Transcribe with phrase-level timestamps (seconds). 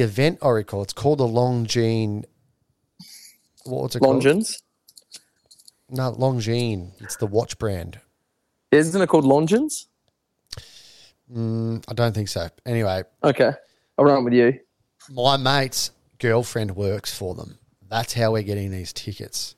[0.00, 2.24] the event Oracle, it's called the Longines.
[3.66, 4.22] What's it called?
[4.22, 4.62] Longines.
[5.90, 6.92] No, Longines.
[7.02, 8.00] It's the watch brand.
[8.72, 9.86] Isn't it called Longines?
[11.30, 12.48] Mm, I don't think so.
[12.64, 13.52] Anyway, Okay.
[13.98, 14.58] I'll run with you.
[15.10, 17.58] my mate's girlfriend works for them.
[17.88, 19.54] That's how we're getting these tickets.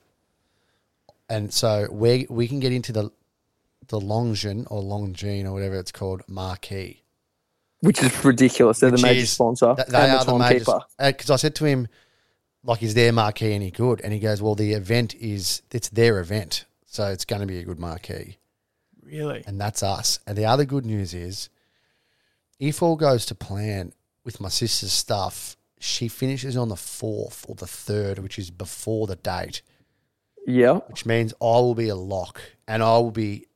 [1.29, 3.11] And so we we can get into the
[3.87, 7.02] the Longines or Longines or whatever it's called marquee.
[7.83, 8.79] Which is ridiculous.
[8.79, 9.75] They're the which major is- sponsor.
[9.75, 10.65] th- They and are the the major.
[10.65, 10.79] timekeeper.
[10.99, 11.87] Because uh, I said to him,
[12.63, 13.99] like, is their marquee any good?
[14.01, 17.59] And he goes, well, the event is it's their event, so it's going to be
[17.59, 18.37] a good marquee,
[19.03, 19.43] Really?
[19.45, 20.19] and that's us.
[20.25, 21.49] And the other good news is,
[22.59, 23.91] if all goes to plan
[24.23, 29.07] with my sister's stuff, she finishes on the fourth or the third, which is before
[29.07, 29.61] the date,
[30.47, 30.75] Yeah.
[30.87, 33.47] which means I will be a lock, and I will be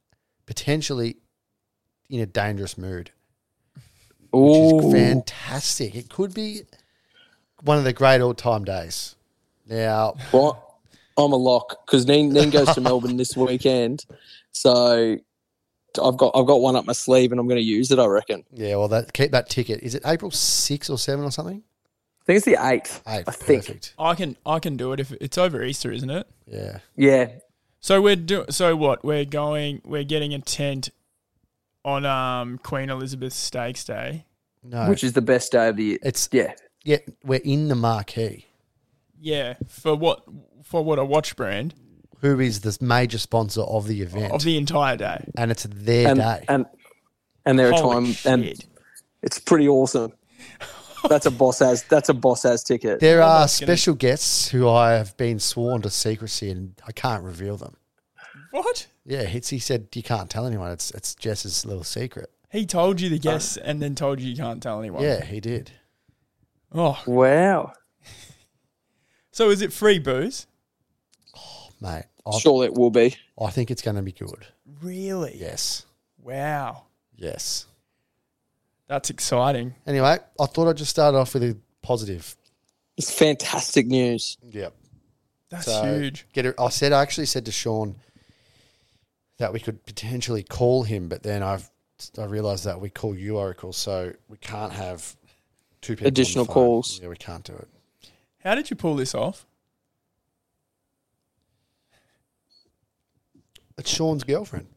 [0.46, 1.16] potentially
[2.10, 3.12] in a dangerous mood
[4.32, 5.96] which is fantastic.
[5.96, 6.62] It could be
[7.64, 9.16] one of the great all time days.
[9.68, 10.52] Now, Right.
[11.18, 14.06] I'm a lock because Neen, Neen goes to Melbourne this weekend,
[14.52, 15.18] so
[16.02, 17.98] I've got I've got one up my sleeve and I'm going to use it.
[17.98, 18.44] I reckon.
[18.54, 19.82] yeah, well, that keep that ticket.
[19.82, 21.64] Is it April six or seven or something?
[22.22, 23.02] I think it's the eighth.
[23.08, 23.66] Eight, I think.
[23.66, 23.94] perfect.
[23.98, 26.28] I can I can do it if it's over Easter, isn't it?
[26.46, 27.30] Yeah, Yeah.
[27.80, 29.04] So we're do so what?
[29.04, 30.90] We're going we're getting a tent
[31.88, 34.26] on um Queen Elizabeth Stakes Day.
[34.62, 35.98] no, Which is the best day of the year.
[36.04, 36.54] it's Yeah.
[36.84, 38.46] yeah, we're in the marquee.
[39.20, 40.22] Yeah, for what
[40.64, 41.74] for what a watch brand
[42.22, 44.34] Who is the major sponsor of the event?
[44.34, 45.26] of the entire day.
[45.38, 46.46] and it's their And, day.
[46.50, 46.66] and
[47.46, 48.54] and there are Holy time and
[49.24, 50.12] it's pretty awesome.
[51.08, 53.00] That's a boss as that's a boss as ticket.
[53.00, 56.92] there are that's gonna- special guests who I have been sworn to secrecy, and I
[56.92, 57.78] can't reveal them.
[58.52, 58.88] What?
[59.06, 60.72] Yeah, it's, he said you can't tell anyone.
[60.72, 62.30] It's it's Jess's little secret.
[62.50, 65.04] He told you the guests and then told you you can't tell anyone.
[65.04, 65.72] Yeah, he did.
[66.74, 67.74] Oh, Wow.
[69.32, 70.48] so is it free booze?
[71.82, 73.16] Mate, I, Sure it will be.
[73.40, 74.48] I think it's going to be good.
[74.82, 75.36] Really?
[75.38, 75.86] Yes.
[76.22, 76.84] Wow.
[77.16, 77.66] Yes.
[78.88, 79.76] That's exciting.
[79.86, 82.36] Anyway, I thought I'd just start off with a positive.
[82.96, 84.38] It's fantastic news.
[84.50, 84.74] Yep.
[85.50, 86.26] That's So huge.
[86.34, 86.56] get it.
[86.60, 87.96] I said I actually said to Sean
[89.38, 91.70] that we could potentially call him, but then I've
[92.18, 95.16] I realised that we call you Oracle, so we can't have
[95.82, 97.00] two people Additional calls.
[97.02, 97.68] Yeah, we can't do it.
[98.44, 99.46] How did you pull this off?
[103.78, 104.68] It's Sean's girlfriend,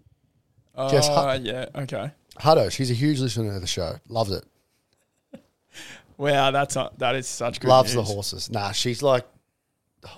[0.74, 1.44] Oh, Jess Hutton.
[1.46, 1.66] yeah.
[1.74, 2.10] Okay.
[2.38, 2.70] Hutto.
[2.70, 3.96] She's a huge listener to the show.
[4.08, 4.44] Loves it.
[6.18, 8.06] Wow, that's a, that is such good Loves news.
[8.06, 8.50] the horses.
[8.50, 9.26] Nah, she's like,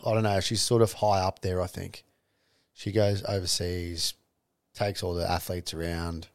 [0.04, 0.40] I don't know.
[0.40, 1.62] She's sort of high up there.
[1.62, 2.02] I think
[2.72, 4.14] she goes overseas,
[4.74, 6.28] takes all the athletes around.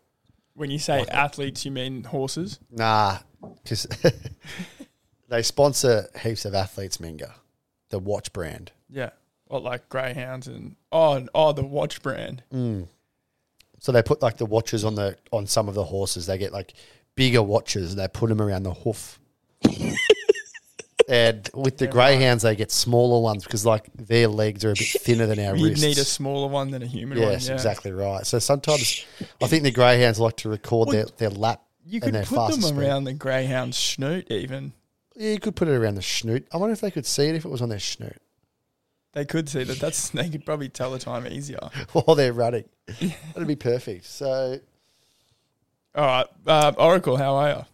[0.53, 2.59] When you say athletes, you mean horses?
[2.71, 3.19] Nah,
[3.63, 3.87] because
[5.29, 6.97] they sponsor heaps of athletes.
[6.97, 7.31] Minga,
[7.89, 8.71] the watch brand.
[8.89, 9.11] Yeah.
[9.45, 12.43] What like greyhounds and oh and- oh the watch brand.
[12.53, 12.87] Mm.
[13.79, 16.25] So they put like the watches on the on some of the horses.
[16.25, 16.73] They get like
[17.15, 19.19] bigger watches and they put them around the hoof.
[21.07, 24.87] and with the greyhounds, they get smaller ones because like their legs are a bit
[25.01, 25.61] thinner than our wrists.
[25.63, 25.83] You'd wrists.
[25.85, 27.29] need a smaller one than a human one.
[27.31, 27.53] yes, Yeah.
[27.53, 28.25] exactly right.
[28.25, 29.05] So sometimes
[29.41, 32.35] I think the greyhounds like to record their, their lap You and could their put
[32.35, 32.79] them fastest speed.
[32.83, 34.73] around the greyhound snoot even.
[35.15, 36.47] Yeah, you could put it around the snoot.
[36.53, 38.17] I wonder if they could see it if it was on their snoot
[39.13, 39.79] They could see that.
[39.79, 41.59] That's they could probably tell the time easier.
[41.93, 42.65] while they're running.
[43.33, 44.05] That'd be perfect.
[44.05, 44.59] So
[45.95, 47.65] All right, uh, Oracle, how are you,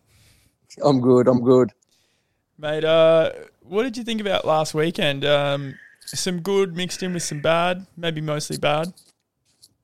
[0.83, 1.27] I'm good.
[1.27, 1.71] I'm good.
[2.57, 2.83] Mate?
[2.83, 5.25] Uh, what did you think about last weekend?
[5.25, 8.93] Um, some good mixed in with some bad, maybe mostly bad.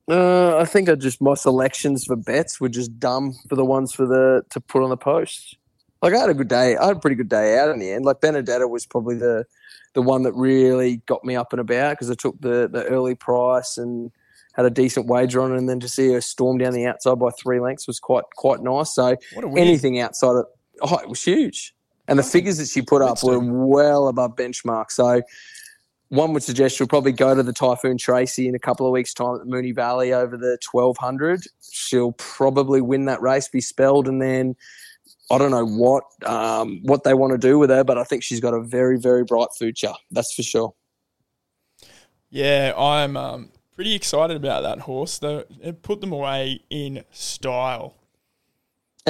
[0.08, 3.92] Uh, I think I just my selections for bets were just dumb for the ones
[3.92, 5.56] for the to put on the post.
[6.02, 6.76] Like I had a good day.
[6.76, 8.04] I had a pretty good day out in the end.
[8.04, 9.46] Like Benedetta was probably the
[9.94, 13.14] the one that really got me up and about because I took the the early
[13.14, 14.10] price and
[14.54, 17.18] had a decent wager on it, and then to see her storm down the outside
[17.18, 18.94] by three lengths was quite quite nice.
[18.94, 19.16] So
[19.56, 20.46] anything outside of
[20.82, 21.74] oh, it was huge.
[22.10, 24.90] And the figures that she put up were well above benchmark.
[24.90, 25.22] So
[26.08, 29.14] one would suggest she'll probably go to the Typhoon Tracy in a couple of weeks'
[29.14, 31.44] time at the Moonee Valley over the twelve hundred.
[31.72, 34.56] She'll probably win that race, be spelled, and then
[35.30, 38.24] I don't know what um, what they want to do with her, but I think
[38.24, 39.92] she's got a very very bright future.
[40.10, 40.74] That's for sure.
[42.28, 45.18] Yeah, I'm um, pretty excited about that horse.
[45.18, 47.94] They it put them away in style.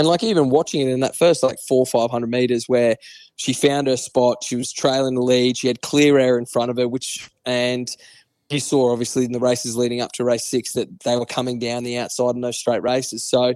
[0.00, 2.96] And like even watching it in that first like four five hundred meters where
[3.36, 6.70] she found her spot, she was trailing the lead, she had clear air in front
[6.70, 7.94] of her, which and
[8.48, 11.58] you saw obviously in the races leading up to race six that they were coming
[11.58, 13.22] down the outside in those straight races.
[13.22, 13.52] So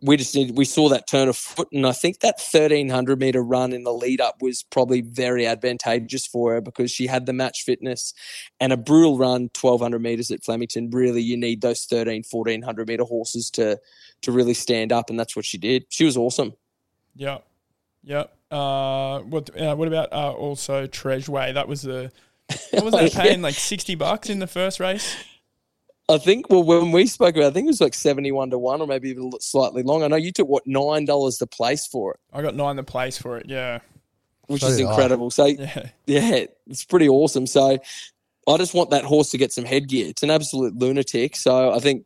[0.00, 3.20] we just need we saw that turn of foot, and I think that thirteen hundred
[3.20, 7.26] meter run in the lead up was probably very advantageous for her because she had
[7.26, 8.14] the match fitness
[8.60, 10.88] and a brutal run twelve hundred meters at Flemington.
[10.88, 13.78] Really, you need those 13, 1400 meter horses to
[14.22, 15.84] to really stand up, and that's what she did.
[15.88, 16.54] She was awesome.
[17.16, 17.44] Yep,
[18.04, 18.34] yep.
[18.50, 22.10] Uh, what uh, what about uh, also Treasure That was the
[22.70, 25.16] what was that paying like sixty bucks in the first race?
[26.08, 28.50] I think well when we spoke about, it, I think it was like seventy one
[28.50, 30.02] to one, or maybe even slightly long.
[30.02, 32.82] I know you took what nine dollars the place for it, I got nine the
[32.82, 33.46] place for it.
[33.48, 33.78] Yeah,
[34.48, 34.90] which So is did I.
[34.90, 35.30] incredible.
[35.30, 37.46] So yeah, yeah, it's pretty awesome.
[37.46, 37.78] So
[38.48, 40.08] I just want that horse to get some headgear.
[40.08, 41.36] It's an absolute lunatic.
[41.36, 42.04] So I think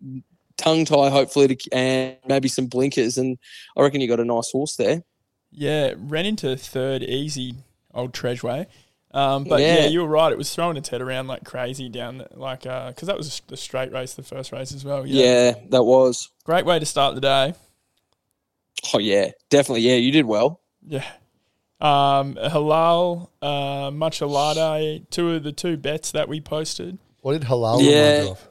[0.57, 3.39] tongue tie, hopefully, to, and maybe some blinkers, and
[3.77, 5.03] I reckon you got a nice horse there.
[5.51, 5.95] yeah.
[5.97, 7.55] Ran into third easy,
[7.95, 8.67] old Treasure.
[9.13, 9.81] Um, but yeah.
[9.81, 9.87] Yeah.
[9.87, 10.31] you were right.
[10.31, 13.57] It was throwing its head around like crazy down, the, like because that was the
[13.57, 15.07] straight race, the first race as well.
[15.07, 15.55] Yeah.
[15.71, 16.31] that was.
[16.45, 17.55] great way to start the day.
[18.93, 19.83] Oh yeah, definitely.
[19.83, 20.61] Yeah, you did well.
[20.87, 21.05] Yeah.
[21.81, 26.99] Um, Halal, uh, Machalade, two of the two bets that we posted.
[27.21, 28.09] What did halal Yeah.
[28.11, 28.49] remind you of?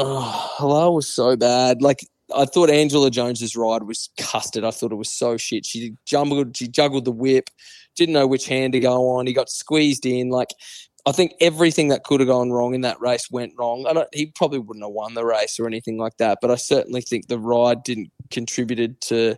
[0.00, 1.82] Oh, Halal was so bad.
[1.82, 4.62] Like I thought Angela Jones's ride was custard.
[4.62, 5.66] I thought it was so shit.
[5.66, 7.50] She jumbled, she juggled the whip,
[7.96, 9.26] didn't know which hand to go on.
[9.26, 10.28] He got squeezed in.
[10.28, 10.50] Like
[11.04, 13.86] I think everything that could have gone wrong in that race went wrong.
[13.88, 16.38] I he probably wouldn't have won the race or anything like that.
[16.40, 19.34] But I certainly think the ride didn't contributed to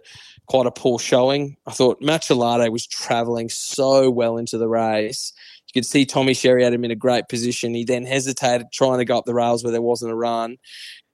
[0.46, 1.56] quite a poor showing.
[1.66, 5.32] I thought Machalade was travelling so well into the race.
[5.72, 7.74] You could see Tommy Sherry had him in a great position.
[7.74, 10.56] He then hesitated trying to go up the rails where there wasn't a run.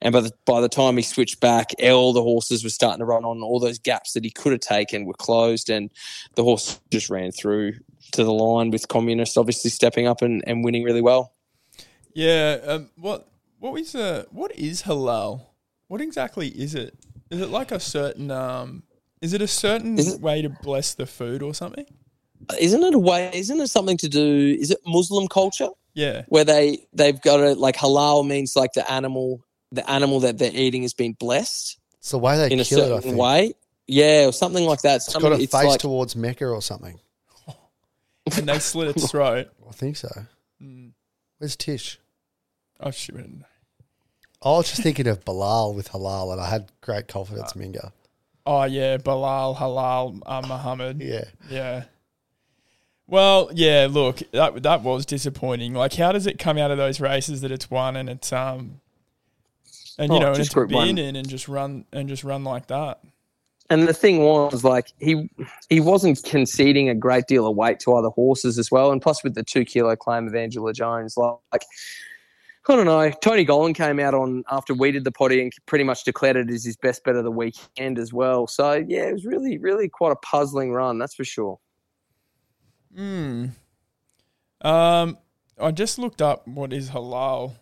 [0.00, 3.04] And by the by the time he switched back, all the horses were starting to
[3.04, 3.42] run on.
[3.42, 5.90] All those gaps that he could have taken were closed, and
[6.36, 7.74] the horse just ran through
[8.12, 11.34] to the line with Communist obviously stepping up and, and winning really well.
[12.14, 12.58] Yeah.
[12.64, 15.46] Um, what what was uh, what is halal?
[15.88, 16.94] What exactly is it?
[17.30, 18.84] Is it like a certain um?
[19.20, 21.86] Is it a certain it- way to bless the food or something?
[22.60, 23.30] Isn't it a way?
[23.34, 24.56] Isn't it something to do?
[24.60, 26.22] Is it Muslim culture Yeah.
[26.28, 29.42] where they they've got it like halal means like the animal
[29.72, 32.78] the animal that they're eating has been blessed It's the way they in a kill
[32.78, 33.16] it, I certain think.
[33.18, 33.54] way.
[33.88, 34.96] Yeah, or something like that.
[34.96, 36.98] It's Something, got a it's face like, towards Mecca or something.
[38.36, 39.48] And they slit its throat.
[39.68, 40.08] I think so.
[40.60, 40.88] Hmm.
[41.38, 42.00] Where's Tish?
[42.80, 43.14] Oh shit.
[44.42, 47.92] I was just thinking of Bilal with halal, and I had great confidence, Uh, Minga.
[48.44, 51.00] Oh yeah, Bilal, Halal, uh, Muhammad.
[51.00, 51.24] Yeah.
[51.50, 51.84] Yeah.
[53.08, 53.86] Well, yeah.
[53.90, 55.74] Look, that that was disappointing.
[55.74, 58.80] Like, how does it come out of those races that it's won and it's um,
[59.98, 60.88] and you Oh, know, and it's Group One.
[60.88, 63.00] been in and just run and just run like that.
[63.70, 65.28] and the thing was like he
[65.70, 69.22] he wasn't conceding a great deal of weight to other horses as well, and plus
[69.22, 71.62] with the two kilo claim of Angela Jones, like
[72.68, 73.10] I don't know.
[73.22, 76.50] Tony Gollan came out on after we did the potty and pretty much declared it
[76.50, 78.48] as his best bet of the weekend as well.
[78.48, 81.60] So yeah, it was really really quite a puzzling run, that's for sure.
[82.96, 83.46] Hmm.
[84.62, 85.18] Um,
[85.60, 87.54] I just looked up what is halal.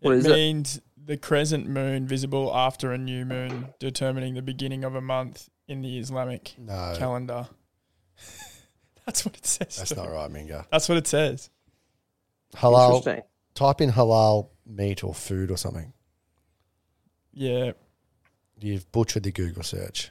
[0.00, 0.32] What it is it?
[0.32, 5.48] means the crescent moon visible after a new moon, determining the beginning of a month
[5.68, 7.48] in the Islamic No, calendar.
[9.06, 9.76] That's what it says.
[9.76, 10.64] that's not right, Minga.
[10.70, 11.50] That's what it says.
[12.54, 12.96] Halal.
[12.98, 13.22] Interesting.
[13.54, 15.92] Type in halal meat or food or something.
[17.32, 17.72] Yeah.
[18.60, 20.10] You've butchered the Google search.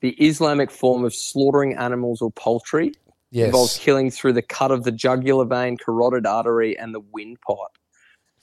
[0.00, 2.92] The Islamic form of slaughtering animals or poultry
[3.32, 3.46] Yes.
[3.46, 7.56] involves killing through the cut of the jugular vein, carotid artery, and the windpipe.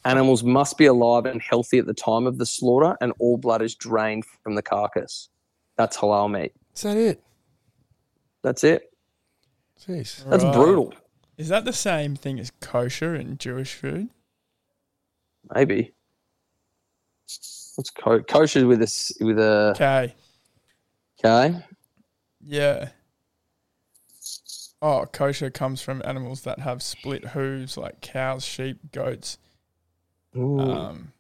[0.03, 3.62] Animals must be alive and healthy at the time of the slaughter, and all blood
[3.62, 5.29] is drained from the carcass.
[5.77, 6.53] That's halal meat.
[6.75, 7.24] Is that it?
[8.41, 8.91] That's it.
[9.86, 10.24] Jeez.
[10.29, 10.53] That's Right.
[10.53, 10.93] brutal.
[11.38, 14.10] Is that the same thing as kosher in Jewish food?
[15.53, 15.93] Maybe.
[17.75, 20.15] What's ko- kosher with a s- with a Okay.
[21.24, 21.65] okay?
[22.41, 22.89] Yeah.
[24.81, 29.38] Oh, kosher comes from animals that have split hooves, like cows, sheep, goats.
[30.38, 30.59] Ooh.
[30.59, 31.12] Um,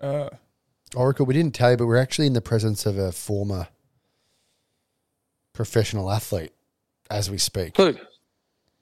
[0.00, 0.30] uh,
[0.96, 3.68] Oracle, we didn't tell you, but we're actually in the presence of a former
[5.52, 6.52] professional athlete
[7.10, 7.76] as we speak.
[7.76, 7.96] Who?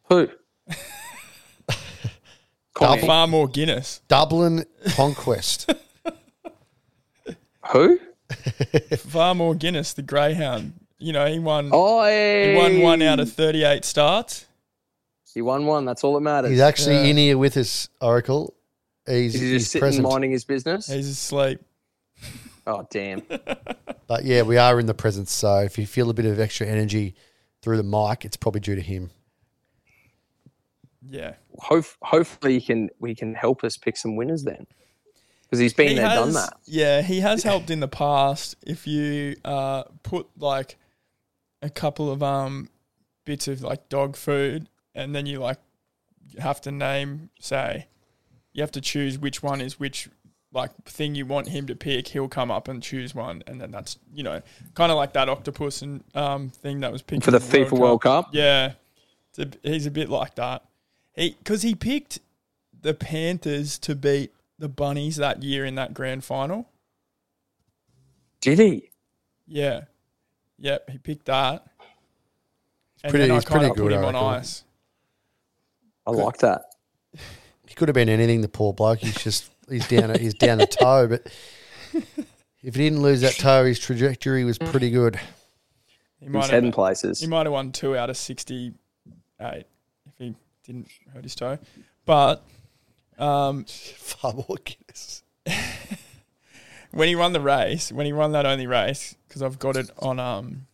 [0.04, 0.28] Who?
[2.74, 3.06] Connie.
[3.06, 4.00] far more Guinness.
[4.06, 5.72] Dublin Conquest.
[7.72, 7.98] Who?
[8.96, 10.74] Far more Guinness, the greyhound.
[10.98, 11.70] You know, he won.
[11.72, 14.46] Oh, He won one out of thirty-eight starts.
[15.34, 15.84] He won one.
[15.84, 16.50] That's all that matters.
[16.50, 17.04] He's actually Yeah.
[17.04, 18.54] in here with us, Oracle.
[19.06, 20.08] He's, Is he he's just sitting present.
[20.08, 20.86] minding his business?
[20.88, 21.60] He's asleep.
[22.70, 23.22] Oh damn!
[24.08, 25.32] But yeah, we are in the presence.
[25.32, 27.14] So if you feel a bit of extra energy
[27.62, 29.08] through the mic, it's probably due to him.
[31.08, 31.34] Yeah.
[31.60, 34.66] Hope, hopefully, he can we can help us pick some winners then,
[35.44, 36.58] because he's been He there, has, done that.
[36.66, 38.54] Yeah, he has helped in the past.
[38.66, 40.76] If you uh, put like
[41.62, 42.68] a couple of um
[43.24, 45.58] bits of like dog food, and then you like
[46.38, 47.86] have to name, say,
[48.52, 50.08] you have to choose which one is which
[50.52, 52.08] like thing you want him to pick.
[52.08, 54.42] He'll come up and choose one, and then that's you know
[54.74, 57.78] kind of like that octopus and um thing that was picked For the in FIFA
[57.78, 58.30] World Cup?
[58.32, 58.72] Yeah,
[59.30, 60.64] it's a, he's a bit like that.
[61.14, 62.20] He because he picked
[62.80, 66.68] the Panthers to beat the Bunnies that year in that grand final.
[68.40, 68.90] Did he?
[69.46, 69.82] Yeah,
[70.58, 71.66] yep, he picked that.
[73.04, 74.64] And Pretty- then I he's kind pretty of put good, him I on ice.
[76.06, 76.62] I like that.
[77.66, 78.40] He could have been anything.
[78.40, 78.98] The poor bloke.
[79.00, 80.10] He's just he's down.
[80.10, 81.06] A, he's down a toe.
[81.06, 81.26] But
[81.92, 82.24] if
[82.62, 85.16] he didn't lose that toe, his trajectory was pretty good.
[86.18, 87.20] He He's might heading have, places.
[87.20, 88.72] he might have won two out of sixty-eight
[90.06, 90.34] if he
[90.64, 91.58] didn't hurt his toe.
[92.04, 92.42] But
[93.18, 95.22] um, Far more Guinness.
[96.92, 99.90] When he won the race, when he won that only race, because I've got it
[99.98, 100.66] on um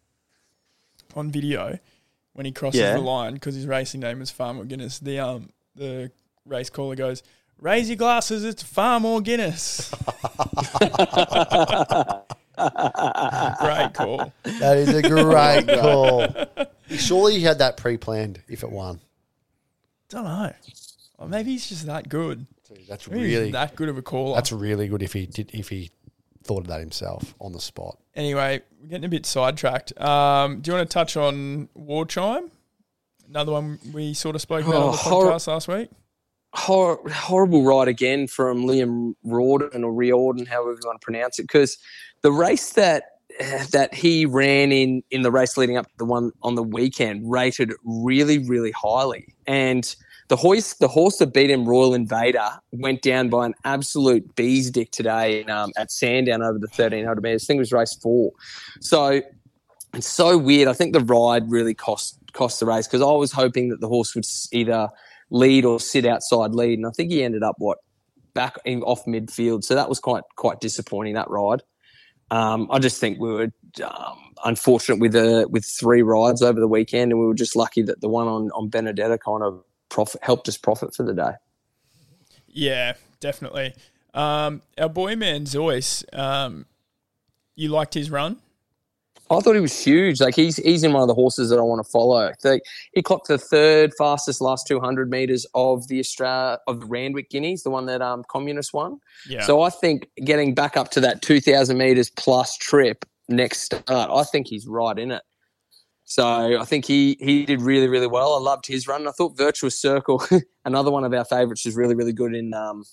[1.14, 1.78] on video,
[2.32, 2.94] when he crosses Yeah.
[2.94, 6.10] the line, because his racing name is Farmer Guinness, the um the
[6.46, 7.22] race caller goes,
[7.60, 9.90] "Raise your glasses, it's Farmer Guinness."
[12.56, 14.32] Great call.
[14.44, 16.28] That is a great call.
[16.96, 18.40] Surely he had that pre-planned.
[18.48, 19.00] If it won,
[20.08, 20.52] Don't know.
[21.18, 22.46] Or maybe he's just that good.
[22.88, 24.34] that's Maybe he's really that good of a caller.
[24.36, 25.02] that's really good.
[25.02, 25.90] If he did, if he
[26.44, 27.98] thought of that himself on the spot.
[28.14, 29.98] Anyway, we're getting a bit sidetracked.
[30.00, 32.50] Um, do you want to touch on War Chime?
[33.28, 35.88] Another one we sort of spoke about on the Oh, hor- podcast last week.
[36.52, 41.42] Hor- horrible ride again from Liam Rawdon or Riordan, however you want to pronounce it,
[41.42, 41.78] because
[42.22, 43.04] the race that
[43.72, 47.28] that he ran in in the race leading up to the one on the weekend
[47.28, 49.96] rated really really highly, and
[50.28, 54.70] the horse the horse that beat him, Royal Invader, went down by an absolute bee's
[54.70, 57.44] dick today um, at Sandown over the thirteen hundred meters.
[57.44, 58.32] I think it was race four,
[58.80, 59.20] so
[59.94, 60.68] it's so weird.
[60.68, 63.88] I think the ride really cost cost the race because I was hoping that the
[63.88, 64.88] horse would either
[65.30, 67.78] lead or sit outside lead, and I think he ended up what
[68.34, 69.62] back in, off midfield.
[69.62, 71.62] So that was quite quite disappointing that ride.
[72.30, 73.52] Um, I just think we were
[73.84, 77.82] um, unfortunate with the with three rides over the weekend, and we were just lucky
[77.82, 79.62] that the one on on Benedetta kind of
[79.94, 81.30] profit helped us profit for the day.
[82.48, 83.74] Yeah, definitely.
[84.12, 86.66] Um, our boy Manzoice, um,
[87.54, 88.38] you liked his run?
[89.30, 90.20] I thought he was huge.
[90.20, 92.30] Like he's he's in one of the horses that I want to follow.
[92.42, 97.30] Like, he clocked the third fastest last 200 meters of the Australia of the Randwick
[97.30, 98.98] Guineas, the one that um communist won.
[99.28, 99.42] Yeah.
[99.42, 104.24] So I think getting back up to that 2,000 meters plus trip next start, I
[104.24, 105.22] think he's right in it.
[106.04, 108.34] So I think he he did really really well.
[108.34, 109.08] I loved his run.
[109.08, 110.22] I thought Virtuous Circle,
[110.64, 112.84] another one of our favourites, was really really good in um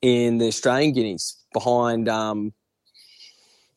[0.00, 2.52] in the Australian Guineas behind um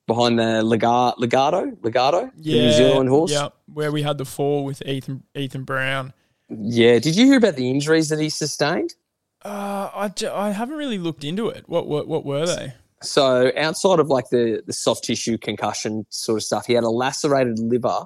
[0.07, 3.31] behind the Legarto Legarto Legarto the New Zealand horse.
[3.31, 6.13] Yeah, where we had the fall with Ethan Ethan Brown.
[6.49, 6.99] Yeah.
[6.99, 8.95] Did you hear about the injuries that he sustained?
[9.43, 11.65] Uh, I, j- I haven't really looked into it.
[11.67, 12.73] What what, what were they?
[13.01, 16.89] So outside of like the the soft tissue concussion sort of stuff, he had a
[16.89, 18.05] lacerated liver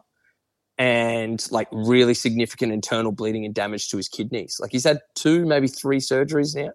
[0.77, 4.57] and like really significant internal bleeding and damage to his kidneys.
[4.61, 6.71] Like he's had two, maybe three surgeries now.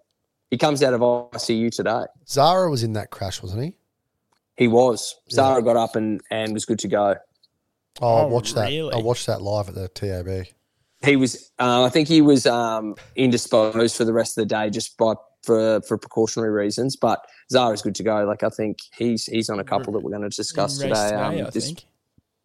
[0.51, 2.03] He comes out of ICU today.
[2.27, 3.75] Zara was in that crash, wasn't he?
[4.57, 5.15] He was.
[5.27, 5.35] Yeah.
[5.35, 7.15] Zara got up and, and was good to go.
[8.01, 8.67] Oh, I Oh, watched that.
[8.69, 8.93] really?
[8.93, 10.45] I watched that live at the TAB.
[11.05, 11.51] He was.
[11.59, 15.13] Uh, I think he was um, indisposed for the rest of the day, just by
[15.43, 16.95] for for precautionary reasons.
[16.95, 17.19] But
[17.51, 18.23] Zara's good to go.
[18.25, 21.09] Like I think he's he's on a couple that we're going to discuss Race today.
[21.09, 21.85] today, Um, I this- think.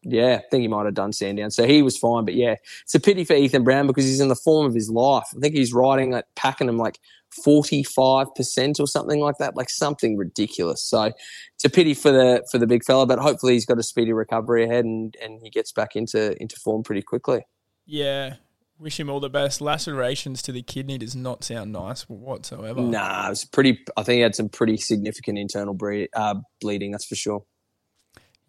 [0.03, 1.51] Yeah, I think he might have done Sandown.
[1.51, 2.25] So he was fine.
[2.25, 4.89] But yeah, it's a pity for Ethan Brown because he's in the form of his
[4.91, 5.27] life.
[5.37, 7.01] I think he's riding at Pakenham like
[7.45, 10.83] 45% or something like that, like something ridiculous.
[10.83, 11.13] So
[11.55, 14.13] it's a pity for the for the big fella, but hopefully he's got a speedy
[14.13, 17.45] recovery ahead and, and he gets back into into form pretty quickly.
[17.85, 18.37] Yeah.
[18.79, 19.61] Wish him all the best.
[19.61, 22.81] Lacerations to the kidney does not sound nice whatsoever.
[22.81, 23.85] Nah, it was pretty.
[23.97, 26.93] I think he had some pretty significant internal bre- uh, bleeding.
[26.93, 27.43] That's for sure.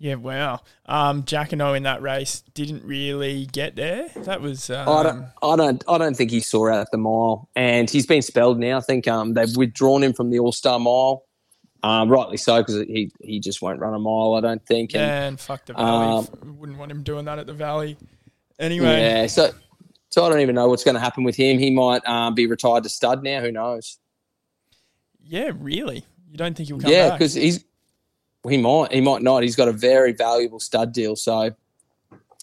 [0.01, 0.61] Yeah, wow.
[0.85, 4.07] Um, Jacquinot in that race didn't really get there.
[4.15, 4.69] That was.
[4.69, 5.25] Um, I don't.
[5.43, 5.83] I don't.
[5.89, 8.77] I don't think he saw out at the mile, and he's been spelled now.
[8.77, 11.25] I think um, they've withdrawn him from the All Star Mile.
[11.83, 14.35] Um, rightly so, because he he just won't run a mile.
[14.35, 14.95] I don't think.
[14.95, 16.25] And, and fuck the Valley.
[16.43, 17.97] Um, Wouldn't want him doing that at the Valley.
[18.57, 19.27] Anyway, Yeah.
[19.27, 19.51] So
[20.09, 21.59] So I don't even know what's going to happen with him.
[21.59, 23.41] He might um, be retired to stud now.
[23.41, 23.97] Who knows?
[25.23, 26.05] Yeah, really.
[26.29, 27.11] You don't think he'll come Yeah, back?
[27.11, 27.63] Yeah, because he's
[28.47, 29.43] he might he might not.
[29.43, 31.55] He's got a very valuable stud deal, so it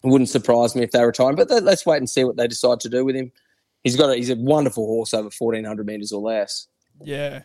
[0.02, 1.36] wouldn't surprise me if they retire him.
[1.36, 3.32] But let- let's wait and see what they decide to do with him.
[3.82, 6.68] He's got a, he's a wonderful horse over fourteen hundred meters or less.
[7.02, 7.42] Yeah.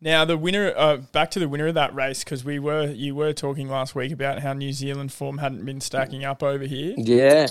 [0.00, 3.14] Now the winner, uh, back to the winner of that race because we were you
[3.14, 6.94] were talking last week about how New Zealand form hadn't been stacking up over here.
[6.98, 7.46] Yeah,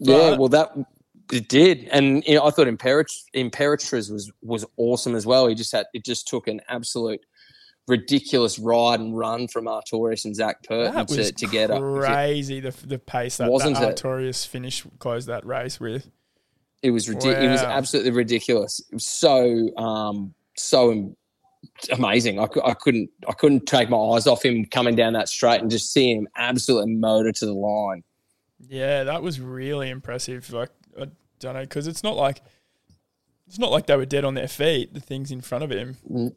[0.00, 0.36] yeah.
[0.36, 0.72] Well, that
[1.32, 5.46] it did, and you know, I thought Imperatriz was was awesome as well.
[5.46, 7.20] He just had it just took an absolute
[7.88, 11.80] ridiculous ride and run from Artorius and Zac Purton to, to get up.
[11.80, 13.96] crazy the the pace that, Wasn't that?
[13.96, 16.08] Artorius finish closed that race with.
[16.82, 17.44] It was ridiculous.
[17.44, 18.80] It was absolutely ridiculous.
[18.90, 21.16] It was so um so
[21.90, 22.38] amazing.
[22.38, 25.70] I, I couldn't I couldn't take my eyes off him coming down that straight and
[25.70, 28.04] just seeing him absolutely motor to the line.
[28.68, 30.52] Yeah, that was really impressive.
[30.52, 31.06] Like I
[31.40, 32.42] don't know because it's not like
[33.48, 34.92] it's not like they were dead on their feet.
[34.92, 35.96] The things in front of him.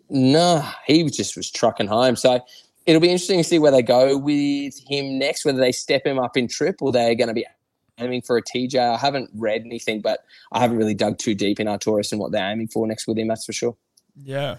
[0.09, 2.15] No, he just was trucking home.
[2.15, 2.39] So
[2.85, 5.43] it'll be interesting to see where they go with him next.
[5.43, 7.45] Whether they step him up in trip or they're going to be
[7.99, 8.75] aiming for a TJ.
[8.75, 10.21] I haven't read anything, but
[10.53, 13.17] I haven't really dug too deep in Artorius and what they're aiming for next with
[13.17, 13.27] him.
[13.27, 13.75] That's for sure.
[14.15, 14.57] Yeah.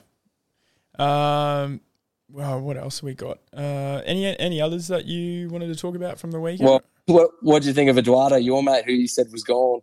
[0.98, 1.80] Um.
[2.28, 3.38] Well, what else have we got?
[3.54, 6.68] Uh, any any others that you wanted to talk about from the weekend?
[6.68, 9.80] Well, what what do you think of Eduardo, your mate, who you said was gone?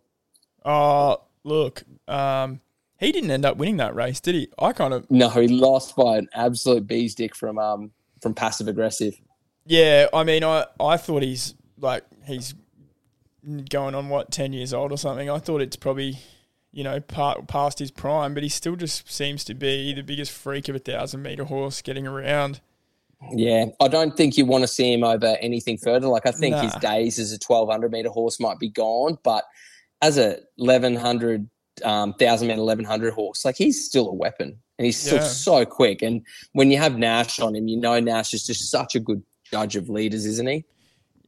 [0.64, 2.60] Oh, look, um,
[2.98, 4.48] he didn't end up winning that race, did he?
[4.58, 8.68] I kind of, No, he lost by an absolute bee's dick from um from passive
[8.68, 9.18] aggressive.
[9.64, 10.06] yeah.
[10.12, 12.54] I mean, I, I thought he's like he's
[13.70, 15.30] going on what ten years old or something.
[15.30, 16.18] I thought it's probably,
[16.72, 20.32] you know, part, past his prime, but he still just seems to be the biggest
[20.32, 22.60] freak of a thousand meter horse getting around.
[23.32, 26.08] Yeah, I don't think you want to see him over anything further.
[26.08, 29.44] Like I think his days as a twelve hundred meter horse might be gone, but
[30.02, 31.48] as a eleven hundred
[31.84, 35.24] um, thousand eleven hundred horse, like he's still a weapon, and he's still Yeah.
[35.24, 36.02] so quick.
[36.02, 39.22] And when you have Nash on him, you know Nash is just such a good
[39.50, 40.64] judge of leaders, isn't he?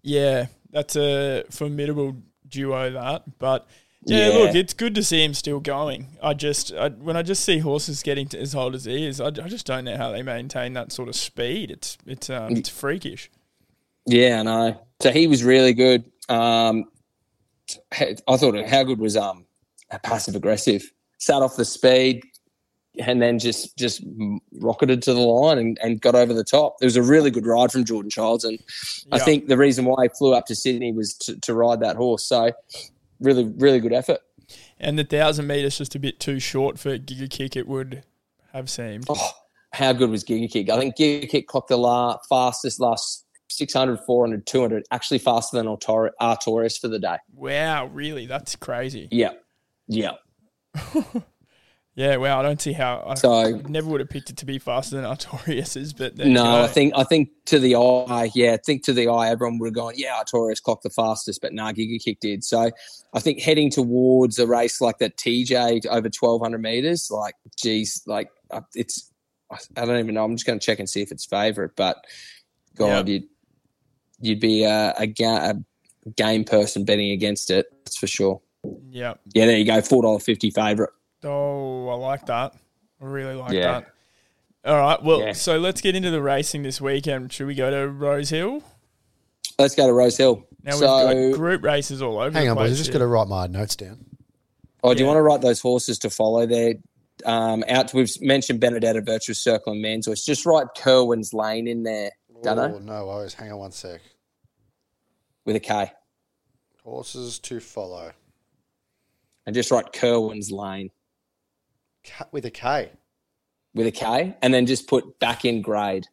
[0.02, 2.16] Yeah, that's a formidable
[2.48, 2.90] duo.
[2.90, 3.66] That, but
[4.04, 4.34] yeah, Yeah.
[4.38, 6.16] look, it's good to see him still going.
[6.22, 9.20] I just I, when I just see horses getting to as old as he is,
[9.20, 11.70] I, I just don't know how they maintain that sort of speed.
[11.70, 13.30] It's it's um, it's freakish.
[14.06, 14.80] Yeah, I know.
[15.00, 16.04] So he was really good.
[16.28, 16.86] Um,
[17.92, 19.46] I thought, how good was um
[20.02, 20.82] passive aggressive?
[21.18, 22.22] Sat off the speed,
[22.98, 24.02] and then just just
[24.60, 26.76] rocketed to the line and, and got over the top.
[26.80, 28.58] It was a really good ride from Jordan Childs, and
[29.10, 31.96] I think the reason why he flew up to Sydney was to, to ride that
[31.96, 32.24] horse.
[32.24, 32.52] So
[33.20, 34.20] really, really good effort.
[34.78, 37.56] And the thousand meters just a bit too short for Giga Kick.
[37.56, 38.02] It would
[38.52, 39.06] have seemed.
[39.08, 39.30] Oh,
[39.72, 40.68] how good was Giga Kick?
[40.68, 43.21] I think Giga Kick clocked the la- fastest last
[43.56, 47.16] 600, 400, 200, actually faster than Artor- Artorius for the day.
[47.34, 48.26] Wow, really?
[48.26, 49.08] That's crazy.
[49.10, 49.32] Yeah,
[49.88, 50.12] yeah.
[51.94, 52.40] Yeah, wow.
[52.40, 53.04] I don't see how.
[53.06, 56.42] I So never would have picked it to be faster than Artorius's, but you No,
[56.42, 56.62] go.
[56.62, 59.66] I think I think to the eye, yeah, I think to the eye, everyone would
[59.66, 62.44] have gone, yeah, Artorius clocked the fastest, but nah, Giga Kick did.
[62.44, 62.70] So
[63.12, 68.02] I think heading towards a race like that TJ over twelve hundred meters, like, geez,
[68.06, 69.10] like uh, it's,
[69.76, 70.24] I don't even know.
[70.24, 71.98] I'm just going to check and see if it's favorite, but
[72.74, 73.24] God, you'd
[74.22, 75.50] you'd be a, a, ga-
[76.06, 77.66] a game person betting against it.
[77.84, 78.40] That's for sure.
[78.90, 79.14] yeah.
[79.34, 80.90] Yeah, there you go, four dollar fifty favorite.
[81.24, 82.54] Oh, I like that.
[83.00, 83.80] I really like Yeah.
[83.80, 83.88] that.
[84.64, 85.02] All right.
[85.02, 85.32] Well, Yeah.
[85.32, 87.32] so let's get into the racing this weekend.
[87.32, 88.62] Should we go to Rose Hill?
[89.58, 90.46] Let's go to Rose Hill.
[90.62, 92.70] Now so, we've got group races all over Hang the on, place.
[92.70, 92.74] boys.
[92.74, 92.92] I just here.
[92.94, 94.04] got to write my notes down.
[94.84, 96.74] Oh, do you want to write those horses to follow there?
[97.24, 100.24] Um, out, we've mentioned Benedetta, Virtuous Circle, and Manzoice.
[100.24, 102.10] Just write Kerwin's Lane in there,
[102.42, 102.74] Dunno?
[102.76, 103.34] Oh, no worries.
[103.34, 104.00] Hang on one sec.
[105.44, 105.92] With a K,
[106.84, 108.12] Horses to follow.
[109.46, 110.90] and just write Kerwin's Lane
[112.02, 112.90] K- with a K.
[113.74, 116.06] with a K, and then just put back in grade.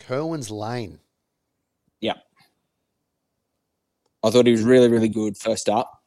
[0.00, 0.98] Kerwin's Lane.
[2.00, 2.14] Yeah,
[4.22, 6.02] I thought he was really, really good first up.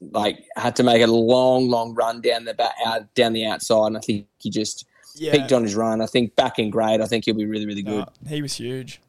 [0.00, 3.86] Like had to make a long, long run down the back, out down the outside,
[3.86, 5.32] and I think he just yeah.
[5.32, 6.00] peaked on his run.
[6.00, 8.06] I think back in grade, I think he'll be really, really good.
[8.22, 9.00] Nah, he was huge.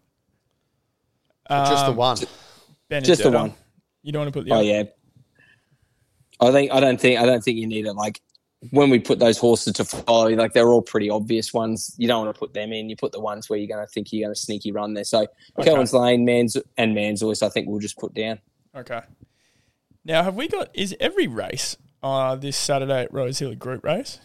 [1.50, 2.16] Just the Um, one.
[2.18, 3.30] Just the Benedetta.
[3.32, 3.54] one.
[4.04, 4.84] You don't want to put the Oh other- yeah.
[6.40, 7.94] I think I don't think I don't think you need it.
[7.94, 8.22] Like
[8.72, 11.94] when we put those horses to follow, like they're all pretty obvious ones.
[11.98, 12.90] You don't want to put them in.
[12.90, 15.04] You put the ones where you're going to think you're going to sneaky run there.
[15.04, 15.22] So
[15.58, 15.64] Okay.
[15.70, 18.40] Kelvin's Lane, Mans and Manzoice, I think we'll just put down.
[18.76, 19.02] Okay.
[20.06, 20.70] Now, have we got?
[20.74, 24.20] Is every race uh, this Saturday at Rose Hill a group race?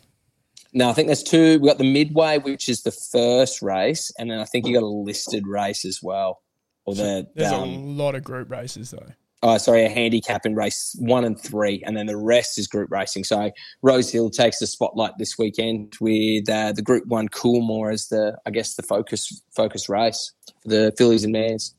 [0.73, 1.59] No, I think there's two.
[1.61, 4.83] We got the Midway, which is the first race, and then I think you got
[4.83, 6.43] a listed race as well.
[6.89, 9.13] Or the There's um, a lot of group races though.
[9.43, 12.91] Oh, sorry, a handicap in race one and three, and then the rest is group
[12.91, 13.23] racing.
[13.25, 18.09] So Rose Hill takes the spotlight this weekend with uh, the Group One Coolmore as
[18.09, 21.75] the, I guess, the focus focus race for the fillies and mares.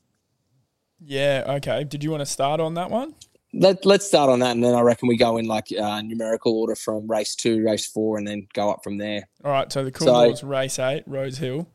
[1.04, 1.44] Yeah.
[1.58, 1.84] Okay.
[1.84, 3.16] Did you want to start on that one?
[3.52, 6.54] Let, let's start on that, and then I reckon we go in like uh, numerical
[6.54, 9.28] order from race two, race four, and then go up from there.
[9.44, 9.72] All right.
[9.72, 11.68] So the cool So- race eight, Rose Hill.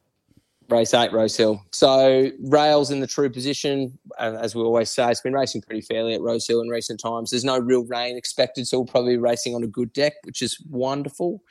[0.68, 1.62] Race eight, Rose Hill.
[1.72, 6.14] So Rails in the true position, as we always say, it's been racing pretty fairly
[6.14, 7.30] at Rose Hill in recent times.
[7.30, 10.42] There's no real rain expected, so we'll probably be racing on a good deck, which
[10.42, 11.42] is wonderful.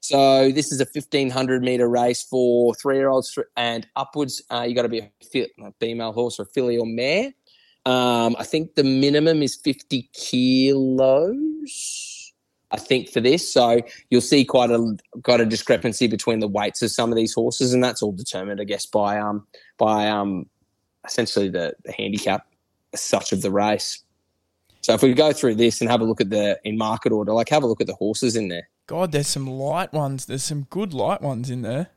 [0.00, 4.42] So this is a 1500 meter race for three year olds and upwards.
[4.50, 7.32] Uh, you got to be a female horse or filly or mare.
[7.84, 12.11] Um, I think the minimum is 50 kilos.
[12.72, 16.80] I think for this, so you'll see quite a quite a discrepancy between the weights
[16.82, 19.46] of some of these horses, and that's all determined, I guess, by um
[19.78, 20.46] by um
[21.04, 22.46] essentially the, the handicap
[22.94, 24.02] such of the race.
[24.80, 27.32] So if we go through this and have a look at the in market order,
[27.32, 30.26] like have a look at the horses in there, God, there's some light ones.
[30.26, 31.90] There's some good light ones in there.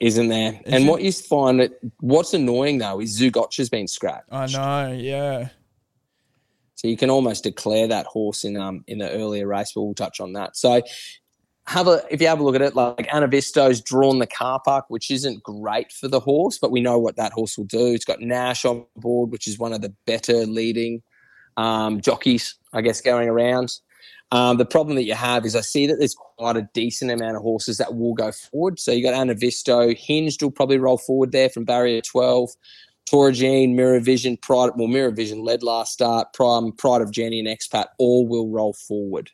[0.00, 0.60] isn't there?
[0.66, 0.90] and it?
[0.90, 4.28] what you find that what's annoying though is Zougotcha's been scrapped.
[4.30, 4.92] I know.
[4.92, 5.48] Yeah.
[6.80, 9.92] So you can almost declare that horse in um in the earlier race, but we'll
[9.92, 10.56] touch on that.
[10.56, 10.80] So
[11.66, 14.86] have a if you have a look at it, like Anavisto's drawn the car park,
[14.88, 17.88] which isn't great for the horse, but we know what that horse will do.
[17.88, 21.02] It's got Nash on board, which is one of the better leading
[21.58, 23.74] um, jockeys, I guess, going around.
[24.32, 27.36] Um, the problem that you have is I see that there's quite a decent amount
[27.36, 28.80] of horses that will go forward.
[28.80, 32.50] So you got Anavisto, Hinged will probably roll forward there from barrier 12.
[33.10, 37.48] Toregene, Mirror Vision, Pride, well, Mirror Vision led last start, Prime, Pride of Jenny and
[37.48, 39.30] Expat all will roll forward.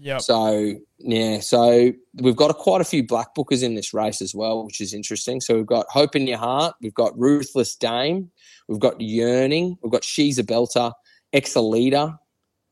[0.00, 0.20] Yep.
[0.20, 4.34] So yeah, so we've got a, quite a few black bookers in this race as
[4.34, 5.40] well, which is interesting.
[5.40, 8.30] So we've got Hope in Your Heart, we've got Ruthless Dame,
[8.68, 10.92] we've got Yearning, we've got She's a Belter,
[11.32, 12.18] Exalita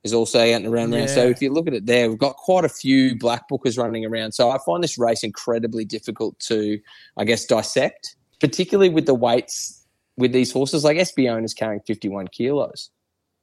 [0.03, 0.93] is also out and around.
[0.93, 1.09] around.
[1.09, 4.05] So if you look at it there, we've got quite a few black bookers running
[4.05, 4.33] around.
[4.33, 6.79] So I find this race incredibly difficult to,
[7.17, 9.84] I guess, dissect, particularly with the weights
[10.17, 10.85] with these horses.
[10.85, 12.91] Like Espion is carrying 51 kilos.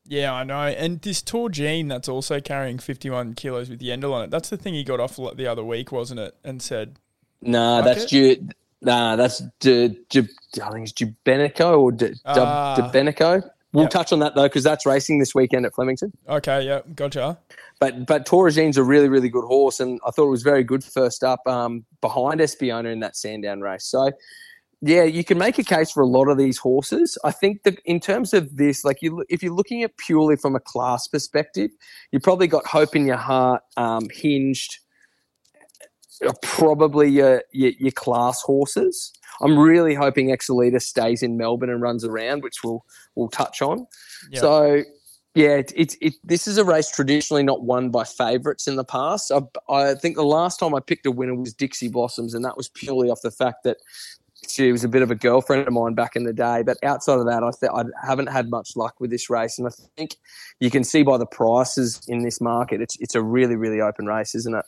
[0.07, 0.61] Yeah, I know.
[0.61, 4.31] And this Gene that's also carrying 51 kilos with Yendel on it.
[4.31, 6.35] That's the thing he got off the other week, wasn't it?
[6.43, 6.97] And said,
[7.41, 8.41] Nah, that's it?
[8.81, 10.27] Nah, that's Ju- Ju-
[10.63, 12.75] I think it's Jubenico or D- Ah.
[12.77, 13.47] Dubenico.
[13.73, 13.91] We'll Yep.
[13.91, 16.11] touch on that though, because that's racing this weekend at Flemington.
[16.27, 17.37] okay, yeah, gotcha.
[17.79, 20.83] But but Toregene's a really really good horse, and I thought it was very good
[20.83, 23.85] first up um, behind Espiona in that Sandown race.
[23.85, 24.11] So
[24.81, 27.17] yeah, you can make a case for a lot of these horses.
[27.23, 30.55] I think that in terms of this, like you, if you're looking at purely from
[30.55, 31.69] a class perspective,
[32.11, 34.79] you probably got Hope in Your Heart, um, Hinged,
[36.41, 39.11] probably your, your your class horses.
[39.41, 42.83] I'm really hoping Exalita stays in Melbourne and runs around, which we'll
[43.15, 43.87] we'll touch on.
[44.31, 44.41] Yep.
[44.41, 44.83] So
[45.33, 48.83] yeah, it's it, it, this is a race traditionally not won by favourites in the
[48.83, 49.31] past.
[49.31, 49.41] I,
[49.71, 52.67] I think the last time I picked a winner was Dixie Blossoms, and that was
[52.69, 53.77] purely off the fact that
[54.53, 56.63] she was a bit of a girlfriend of mine back in the day.
[56.63, 59.67] But outside of that, I, th- I haven't had much luck with this race, and
[59.67, 60.15] I think
[60.59, 64.05] you can see by the prices in this market, it's it's a really really open
[64.05, 64.65] race, isn't it?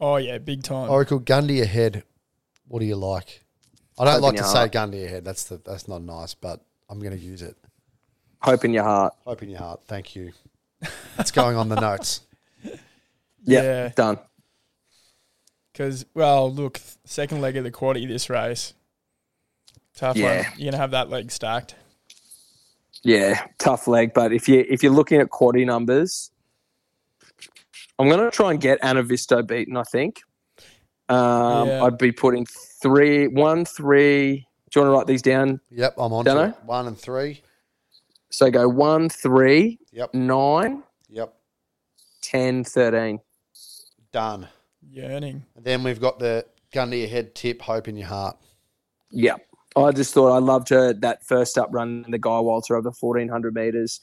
[0.00, 0.90] Oh, yeah, big time.
[0.90, 2.02] Oracle Gundy ahead.
[2.66, 3.42] What do you like?
[3.98, 4.72] I don't Hope like to your say heart.
[4.72, 5.24] Gundy ahead.
[5.24, 7.56] That's the that's not nice, but I'm going to use it.
[8.40, 9.14] Hope in your heart.
[9.24, 9.82] Hope in your heart.
[9.86, 10.32] Thank you.
[11.16, 12.22] That's going on the notes.
[13.44, 13.88] Yep, Yeah.
[13.96, 14.18] done.
[15.72, 18.74] Because, well, look, second leg of the quaddy this race.
[19.96, 20.36] Tough Yeah.
[20.36, 20.46] one.
[20.56, 21.74] You're going to have that leg stacked.
[23.02, 24.12] Yeah, tough leg.
[24.14, 26.30] But if you if you're looking at quaddy numbers,
[27.98, 29.76] I'm going to try and get Anavisto beaten.
[29.76, 30.20] I think.
[31.08, 31.82] Um, Yeah.
[31.84, 32.46] I'd be putting
[32.80, 34.46] three, one, three.
[34.70, 35.60] Do you want to write these down?
[35.70, 36.24] Yep, I'm on.
[36.24, 36.64] Don't to it.
[36.64, 37.42] One and three.
[38.30, 41.34] So go one, three, Yep, nine, yep.
[42.22, 43.20] 10, 13.
[44.10, 44.48] Done.
[44.88, 45.44] Yearning.
[45.54, 47.60] And then we've got the gun to your head tip.
[47.60, 48.38] Hope in your heart.
[49.10, 49.34] Yeah.
[49.76, 53.54] I just thought I loved her that first up run the Guy Walter over 1400
[53.54, 54.00] meters.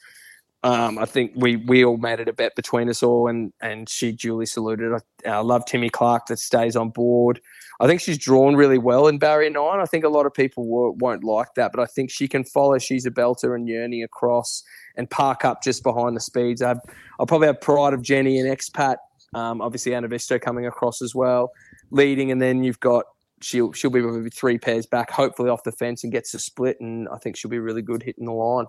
[0.62, 3.88] Um, I think we we all made it a bet between us all, and and
[3.88, 4.92] she duly saluted.
[4.92, 7.40] I, I love Timmy Clark that stays on board.
[7.80, 9.80] I think she's drawn really well in barrier nine.
[9.80, 12.44] I think a lot of people wo- won't like that, but I think she can
[12.44, 12.76] follow.
[12.78, 14.62] She's a belter and yearning across
[14.96, 16.60] and park up just behind the speeds.
[16.60, 16.80] I have,
[17.18, 18.96] I'll probably have Pride of Jenny and Expat.
[19.32, 21.52] Um, obviously, Anavisto coming across as well,
[21.90, 23.06] leading, and then you've got
[23.40, 26.78] she'll she'll be maybe three pairs back, hopefully off the fence and gets a split,
[26.80, 28.66] and I think she'll be really good hitting the line.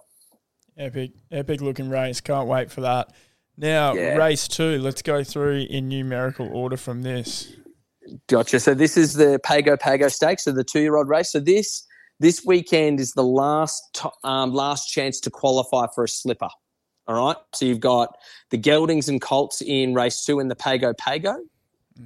[0.77, 2.21] Epic, epic looking race.
[2.21, 3.13] Can't wait for that.
[3.57, 4.15] Now, Yeah.
[4.15, 4.79] race two.
[4.79, 7.53] Let's go through in numerical order from this.
[8.27, 8.59] Gotcha.
[8.59, 11.31] So this is the Pago Pago Stakes, so the two-year-old race.
[11.31, 11.85] So this
[12.19, 16.49] this weekend is the last um, last chance to qualify for a slipper.
[17.07, 17.35] All right.
[17.53, 18.15] So you've got
[18.51, 21.35] the Geldings and Colts in race two in the Pago Pago.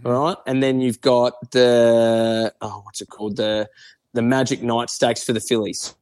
[0.04, 0.38] All right.
[0.48, 3.38] And then you've got the, oh, what's it called?
[3.38, 3.70] The,
[4.14, 5.96] the Magic Night Stakes for the Fillies.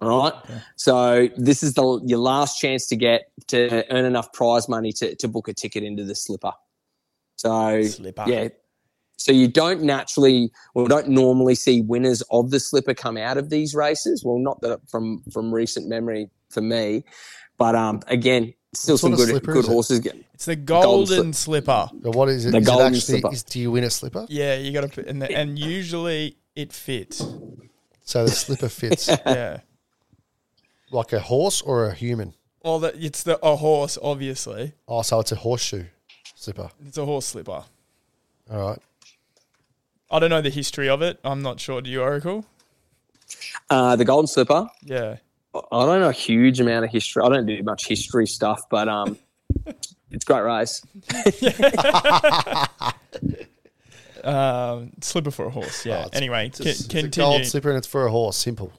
[0.00, 0.60] All right.
[0.76, 5.14] So this is the your last chance to get to earn enough prize money to,
[5.16, 6.52] to book a ticket into the slipper.
[7.36, 8.24] So Slipper.
[8.26, 8.48] yeah.
[9.16, 13.48] So you don't naturally or don't normally see winners of the slipper come out of
[13.48, 14.24] these races.
[14.24, 17.04] Well, not that from from recent memory for me,
[17.56, 19.72] but um again, still What some good slipper good is it?
[19.72, 20.00] horses.
[20.00, 21.88] Get, It's the Golden golden slipper.
[21.92, 22.50] But what is it?
[22.52, 23.00] The Is it golden actually?
[23.00, 23.32] slipper.
[23.32, 24.26] Is, do you win a slipper?
[24.28, 27.24] Yeah, you got to put in the, and usually it fits.
[28.04, 29.60] So the slipper fits Yeah.
[30.90, 32.34] like a horse or a human.
[32.62, 34.72] Well, the, it's the a horse, obviously.
[34.88, 35.84] Oh, so it's a horseshoe
[36.34, 36.70] slipper.
[36.86, 37.64] It's a horse slipper.
[38.50, 38.78] All right.
[40.10, 41.18] I don't know the history of it.
[41.24, 41.80] I'm not sure.
[41.82, 42.44] Do you, Oracle?
[43.70, 44.68] uh, the golden slipper.
[44.82, 45.16] Yeah.
[45.54, 47.22] I don't know a huge amount of history.
[47.24, 49.16] I don't do much history stuff, but um,
[50.10, 50.82] it's great race.
[54.22, 55.84] Um, slipper for a horse.
[55.84, 55.96] Yeah.
[55.96, 58.38] Oh, it's- anyway, It's, a, con- it's a gold slipper and it's for a horse.
[58.38, 58.72] Simple.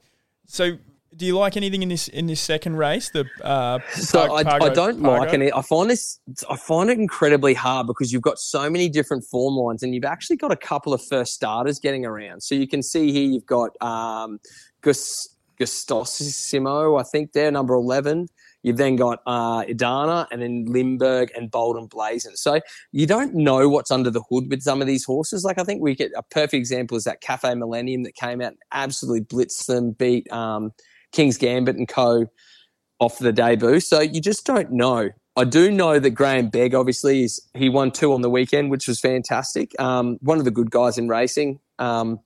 [0.47, 0.77] So,
[1.15, 3.11] do you like anything in this in this second race?
[3.11, 5.11] The uh, So Pag- I, I don't Pago?
[5.19, 5.53] like any.
[5.53, 6.19] I find this.
[6.49, 10.03] I find it incredibly hard because you've got so many different form lines, and you've
[10.03, 12.41] actually got a couple of first starters getting around.
[12.41, 14.39] So you can see here you've got um,
[14.81, 18.27] Gus, Gustosimo, I think they're number eleven.
[18.63, 22.35] You've then got uh, Idana, and then Limburg and Bold and Blazon.
[22.35, 25.43] So you don't know what's under the hood with some of these horses.
[25.43, 28.53] Like I think we get a perfect example is that Cafe Millennium that came out
[28.53, 30.71] and absolutely blitzed them, beat um,
[31.11, 32.25] King's Gambit and Co
[32.99, 33.79] off the debut.
[33.81, 35.09] So you just don't know.
[35.35, 38.87] I do know that Graham Begg, obviously, is he won two on the weekend, which
[38.87, 39.79] was fantastic.
[39.79, 41.59] Um, one of the good guys in racing.
[41.77, 42.19] Um,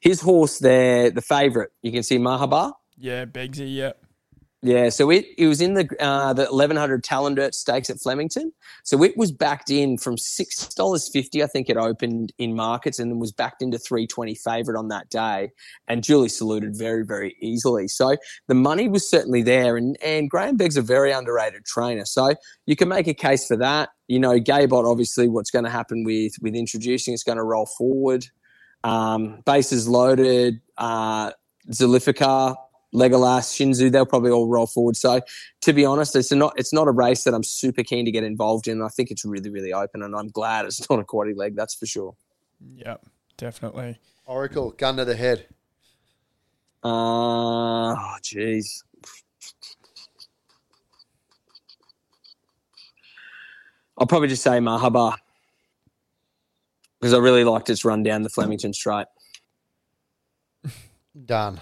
[0.00, 2.72] his horse there, the favourite, you can see Mahaba.
[2.96, 3.74] Yeah, Begsy.
[3.74, 3.92] Yeah.
[4.62, 8.52] Yeah, so it, it was in the uh, the eleven hundred Talindert Stakes at Flemington.
[8.84, 11.42] So it was backed in from six dollars fifty.
[11.42, 14.88] I think it opened in markets and then was backed into three twenty favourite on
[14.88, 15.52] that day,
[15.88, 17.88] and Julie saluted very very easily.
[17.88, 22.04] So the money was certainly there, and and Graham Begg's is a very underrated trainer.
[22.04, 22.34] So
[22.66, 23.88] you can make a case for that.
[24.08, 27.64] You know, Gaybot obviously what's going to happen with with introducing it's going to roll
[27.78, 28.26] forward.
[28.82, 30.60] Um, bases loaded.
[30.78, 31.32] Uh,
[31.70, 32.56] Zolificar,
[32.94, 34.96] Legolas, Shinzu, they'll probably all roll forward.
[34.96, 35.20] So,
[35.60, 38.24] to be honest, it's not it's not a race that I'm super keen to get
[38.24, 38.82] involved in.
[38.82, 41.54] I think it's really really open, and I'm glad it's not a quaddy leg.
[41.54, 42.14] That's for sure.
[42.76, 43.06] Yep.
[43.36, 43.98] Definitely.
[44.26, 45.46] Oracle, gun to the head.
[46.84, 46.88] Uh,
[47.94, 48.84] oh, jeez.
[53.96, 55.14] I'll probably just say Mahaba
[57.00, 59.06] because I really liked its run down the Flemington Straight.
[61.24, 61.60] Done.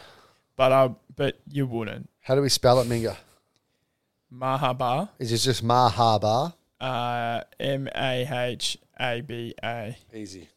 [0.57, 2.09] But uh, but you wouldn't.
[2.21, 3.17] How do we spell it, Minga?
[4.33, 5.09] Mahaba.
[5.19, 6.53] Is it just Mahaba?
[6.81, 9.97] Uh, M A H A B A.
[10.15, 10.49] Easy.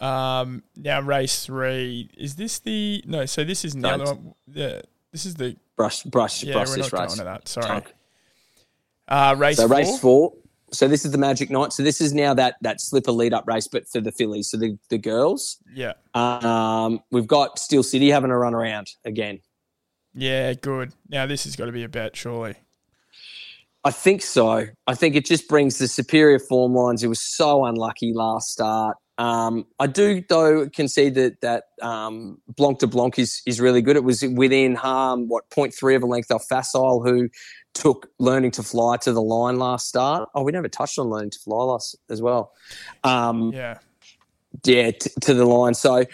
[0.00, 2.08] Um, now race three.
[2.16, 3.26] Is this the no?
[3.26, 4.34] So this is the No, other one.
[4.48, 6.52] The this is the Brush, brush, yeah.
[6.54, 7.08] brush we're this not race.
[7.08, 7.48] going to that.
[7.48, 7.82] Sorry.
[9.08, 9.76] Uh, race so four.
[9.76, 10.32] race four.
[10.72, 11.72] So this is the Magic Night.
[11.72, 14.56] So this is now that that slipper lead up race, but for the fillies, so
[14.56, 15.58] the the girls.
[15.74, 15.94] Yeah.
[16.14, 19.40] Um, we've got Steel City having a run around again.
[20.14, 20.54] Yeah.
[20.54, 20.92] Good.
[21.08, 22.56] Now this has got to be a bet, surely.
[23.82, 24.66] I think so.
[24.86, 27.02] I think it just brings the superior form lines.
[27.02, 28.98] It was so unlucky last start.
[29.16, 33.96] Um, I do though concede that that um, Blanc de Blanc is is really good.
[33.96, 37.28] It was within harm what 0.3 of a length off Facile, who
[37.74, 40.28] took learning to fly to the line last start.
[40.34, 42.52] Oh, we never touched on learning to fly last as well.
[43.04, 43.78] Um, Yeah.
[44.64, 45.74] yeah, t- to the line.
[45.74, 46.04] So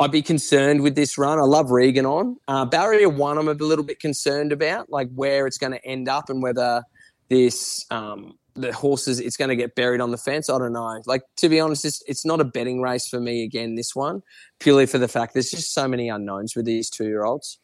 [0.00, 1.38] I'd be concerned with this run.
[1.38, 2.36] I love Regan on.
[2.48, 6.08] Uh, barrier one, I'm a little bit concerned about, like where it's going to end
[6.08, 6.82] up and whether
[7.28, 10.48] this um, the horses it's going to get buried on the fence.
[10.48, 11.00] I don't know.
[11.06, 13.74] Like to be honest, it's, it's not a betting race for me again.
[13.74, 14.22] This one
[14.60, 17.58] purely for the fact there's just so many unknowns with these two year olds.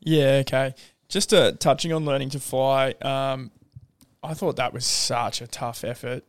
[0.00, 0.40] Yeah.
[0.40, 0.74] Okay.
[1.12, 2.92] Just uh, touching on learning to fly.
[3.02, 3.50] Um,
[4.22, 6.24] I thought that was such a tough effort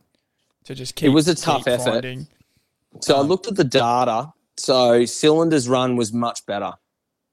[0.64, 1.06] to just keep.
[1.06, 1.84] It was a tough effort.
[1.90, 2.26] finding.
[3.00, 4.34] So I Um, looked at the data.
[4.58, 6.74] So Cylinder's run was much better.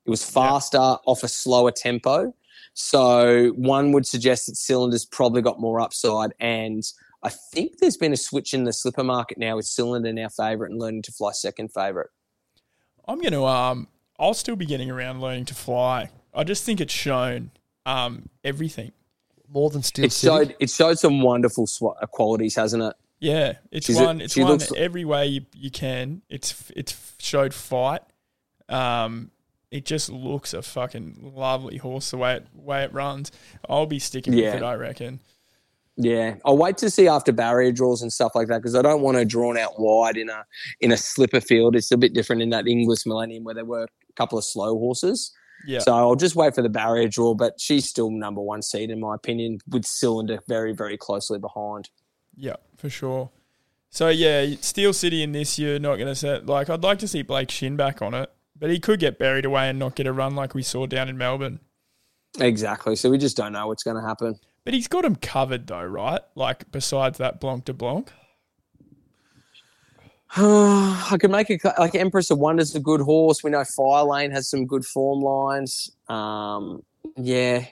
[0.05, 2.33] It was faster off a slower tempo.
[2.73, 6.31] So one would suggest that Cylinder's probably got more upside.
[6.39, 6.83] And
[7.21, 10.71] I think there's been a switch in the slipper market now with Cylinder now favourite
[10.71, 12.11] and learning to fly second favourite.
[13.09, 13.43] I'm going to.
[13.45, 16.11] Um, I'll still be getting around learning to fly.
[16.33, 17.51] I just think it's shown
[17.85, 18.91] um, everything.
[19.53, 20.27] More than Steel It City.
[20.27, 22.93] showed it showed some wonderful sw- qualities, hasn't it?
[23.19, 24.21] Yeah, it's She's a- won.
[24.21, 26.21] it's she won looks- every way you, you can.
[26.29, 28.01] It's it's showed fight.
[28.69, 29.31] Um,
[29.69, 33.31] it just looks a fucking lovely horse the way it way it runs.
[33.69, 34.53] I'll be sticking Yeah.
[34.53, 35.19] with it, I reckon.
[35.97, 39.01] Yeah, I'll wait to see after barrier draws and stuff like that because I don't
[39.01, 40.45] want to drawn out wide in a
[40.79, 41.75] in a slipper field.
[41.75, 44.77] It's a bit different in that Inglis Millennium where there were a couple of slow
[44.79, 45.31] horses.
[45.65, 45.79] Yeah.
[45.79, 48.99] So I'll just wait for the barrier draw, but she's still number one seed in
[48.99, 51.89] my opinion, with Cylinder very very closely behind.
[52.35, 53.29] Yeah, for sure.
[53.89, 57.07] So yeah, Steel City in this year not going to set like I'd like to
[57.07, 60.07] see Blake Shin back on it, but he could get buried away and not get
[60.07, 61.59] a run like we saw down in Melbourne.
[62.39, 62.95] Exactly.
[62.95, 64.39] So we just don't know what's going to happen.
[64.63, 66.21] But he's got him covered though, right?
[66.35, 68.11] Like besides that Blanc de Blanc.
[70.37, 73.43] I could make a like Empress of Wonder's a good horse.
[73.43, 75.91] We know Fire Lane has some good form lines.
[76.07, 76.83] Um,
[77.17, 77.65] yeah,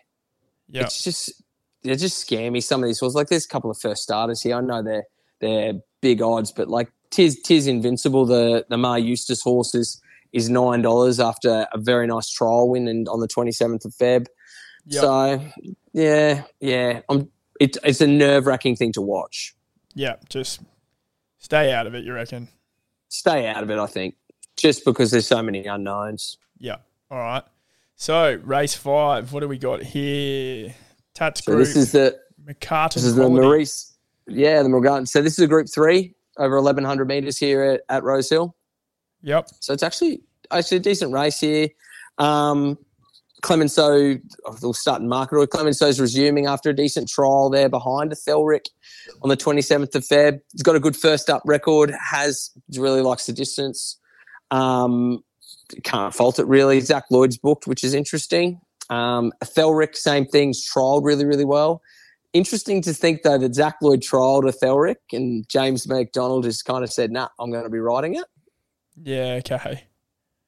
[0.67, 0.83] Yeah.
[0.83, 1.41] it's just
[1.83, 2.61] they're just scammy.
[2.61, 4.57] Some of these horses, like there's a couple of first starters here.
[4.57, 5.05] I know they're
[5.39, 10.01] they're big odds, but like Tis Tis Invincible, the the Maher Eustace horse is
[10.33, 13.93] is nine dollars after a very nice trial win and on the twenty seventh of
[13.93, 14.27] Feb.
[14.85, 15.01] Yep.
[15.01, 15.41] So
[15.93, 17.29] yeah, yeah, I'm.
[17.59, 19.53] It, it's a nerve wracking thing to watch.
[19.93, 20.61] Yeah, just
[21.39, 22.47] stay out of it, you reckon?
[23.08, 24.15] Stay out of it, I think,
[24.56, 26.38] just because there's so many unknowns.
[26.60, 26.78] Yeah.
[27.10, 27.43] All right.
[27.95, 30.73] So race five, what do we got here?
[31.15, 33.97] Tats So Group, this is the McCarten this is the Maurice,
[34.28, 35.06] yeah, the Morgan.
[35.06, 38.56] So this is a Group Three over 1100 meters here at, at Rose Hill.
[39.21, 39.49] Yep.
[39.60, 40.21] So it's actually
[40.52, 41.67] actually a decent race here.
[42.17, 42.78] Um,
[43.41, 44.17] Clemenceau,
[44.62, 45.47] we'll start in market order.
[45.47, 48.65] Clemenceau's resuming after a decent trial there behind Thelric
[49.21, 50.39] on the 27th of Feb.
[50.52, 53.97] He's got a good first up record, has really likes the distance.
[54.52, 55.23] Um,
[55.84, 56.80] can't fault it really.
[56.82, 58.60] Zac Lloyd's booked, which is interesting.
[58.89, 59.32] Um,
[59.93, 61.82] same things, trialled really, really well.
[62.34, 66.84] Interesting to think though that Zac Lloyd trialled a Thelric and James McDonald has kind
[66.84, 68.25] of said, nah, I'm going to be riding it.
[69.02, 69.86] Yeah, okay.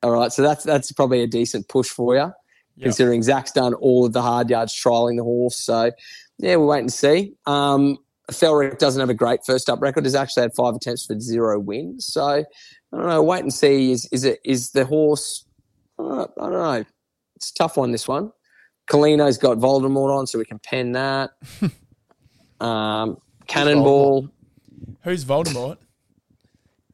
[0.03, 2.31] All right, so that's that's probably a decent push for you,
[2.75, 2.85] Yep.
[2.85, 5.57] considering Zac's done all of the hard yards trialing the horse.
[5.57, 5.91] So,
[6.37, 7.33] yeah, we'll wait and see.
[7.45, 7.97] Um,
[8.31, 10.05] Felrick doesn't have a great first up record.
[10.05, 12.05] He's actually had five attempts for zero wins.
[12.05, 13.23] So, I don't know.
[13.23, 13.91] Wait and see.
[13.91, 15.45] Is is it is the horse?
[15.99, 16.27] I don't know.
[16.37, 16.85] I don't know.
[17.35, 17.91] It's a tough one.
[17.91, 18.31] This one.
[18.87, 21.31] Colino's got Voldemort on, so we can pen that.
[22.59, 24.29] um, Cannonball.
[25.03, 25.77] Who's Voldemort?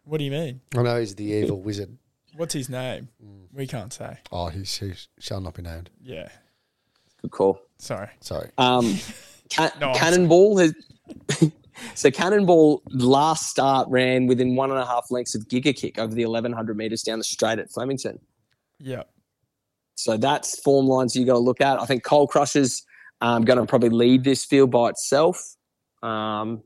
[0.04, 0.62] What do you mean?
[0.76, 1.98] I know he's the evil wizard.
[2.36, 3.10] What's his name?
[3.24, 3.47] Mm.
[3.58, 4.18] We can't say.
[4.32, 5.90] Oh, he, he shall not be named.
[6.02, 6.30] Yeah.
[7.22, 7.60] Good call.
[7.80, 8.08] Sorry.
[8.22, 8.50] Sorry.
[8.58, 8.98] Um,
[9.52, 10.76] Ca- No, Cannonball has.
[11.96, 16.14] so Cannonball last start ran within one and a half lengths of Giga Kick over
[16.14, 18.20] the 1100 meters down the straight at Flemington.
[18.80, 19.04] Yeah.
[19.96, 21.82] So that's form lines you got to look at.
[21.82, 22.84] I think Coal Crusher's
[23.22, 25.42] um, going to probably lead this field by itself.
[26.04, 26.62] Um,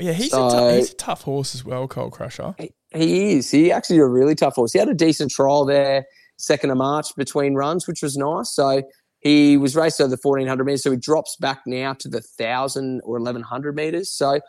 [0.00, 2.56] yeah, he's, So- a he's a tough horse as well, Cole Crusher.
[2.58, 3.48] he, he is.
[3.52, 4.72] He actually a really tough horse.
[4.72, 8.50] He had a decent trial there, second of March between runs, which was nice.
[8.50, 8.82] So
[9.20, 10.82] he was raced over the 1400 meters.
[10.82, 14.10] So he drops back now to the 1000 or 1100 meters.
[14.10, 14.40] So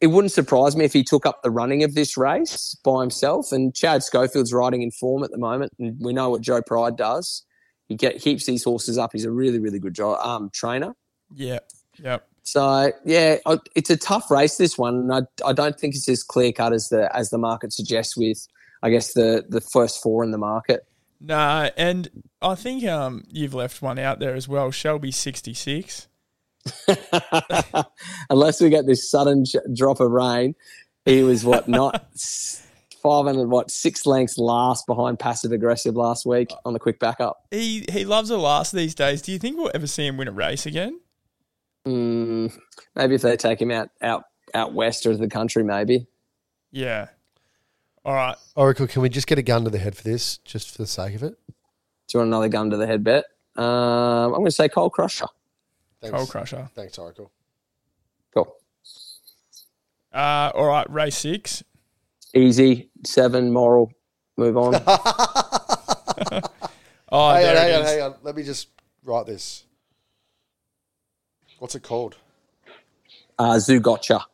[0.00, 3.52] it wouldn't surprise me if he took up the running of this race by himself.
[3.52, 5.72] And Chad Schofield's riding in form at the moment.
[5.78, 7.44] And we know what Joe Pride does.
[7.86, 9.10] He get, keeps these horses up.
[9.12, 10.94] He's a really, really good jo- um, trainer.
[11.34, 11.58] Yeah.
[12.02, 12.26] Yep.
[12.44, 13.38] So yeah,
[13.74, 16.74] it's a tough race this one, and I, I don't think it's as clear cut
[16.74, 18.16] as the as the market suggests.
[18.18, 18.46] With
[18.82, 20.86] I guess the the first four in the market.
[21.26, 24.70] Nah, and I think um you've left one out there as well.
[24.70, 26.08] Shelby sixty six.
[28.30, 30.54] Unless we get this sudden drop of rain,
[31.04, 31.94] he was what not
[33.02, 37.38] five hundred what six lengths last behind passive aggressive last week on the quick backup.
[37.50, 39.22] He he loves a last these days.
[39.22, 41.00] Do you think we'll ever see him win a race again?
[41.86, 42.54] Mm,
[42.94, 46.06] maybe if they take him out out out west of the country, maybe.
[46.70, 47.08] Yeah.
[48.04, 48.36] All right.
[48.54, 50.86] Oracle, can we just get a gun to the head for this, just for the
[50.86, 51.34] sake of it?
[51.48, 51.54] Do
[52.14, 53.24] you want another gun to the head bet?
[53.56, 55.26] Um, I'm going to say Cole Crusher.
[56.02, 56.16] Thanks.
[56.16, 56.68] Cole Crusher.
[56.74, 57.30] Thanks, Oracle.
[58.34, 58.54] Cool.
[60.12, 60.88] Uh, all right.
[60.90, 61.64] Race six.
[62.34, 63.90] Easy seven moral.
[64.36, 64.74] Move on.
[67.16, 68.14] Oh, hang there on, hang on, hang on.
[68.24, 68.68] Let me just
[69.04, 69.64] write this.
[71.60, 72.16] What's it called?
[73.38, 74.24] uh, Zougotcha.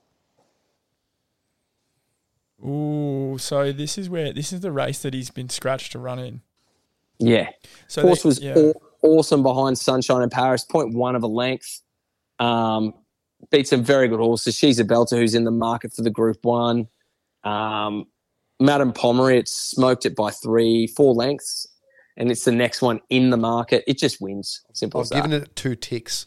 [2.64, 6.18] Ooh, so this is where this is the race that he's been scratched to run
[6.18, 6.42] in.
[7.18, 7.50] Yeah.
[7.88, 8.54] So Horse they- was yeah.
[8.54, 11.82] aw- awesome behind Sunshine in Paris, point one of a length.
[12.38, 12.94] Um,
[13.50, 14.56] beat some very good horses.
[14.56, 16.88] She's a belter who's in the market for the Group One.
[17.44, 18.06] Um,
[18.58, 21.66] Madame Pomeroy, it smoked it by three, four lengths,
[22.18, 23.84] and it's the next one in the market.
[23.86, 24.60] It just wins.
[24.74, 25.14] Simple I've as that.
[25.16, 26.26] given it two ticks.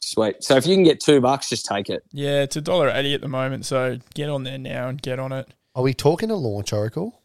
[0.00, 0.42] Sweet.
[0.42, 2.02] So if you can get two bucks, just take it.
[2.12, 3.66] Yeah, it's a dollar eighty at the moment.
[3.66, 5.48] So get on there now and get on it.
[5.74, 7.20] Are we talking a launch, Oracle?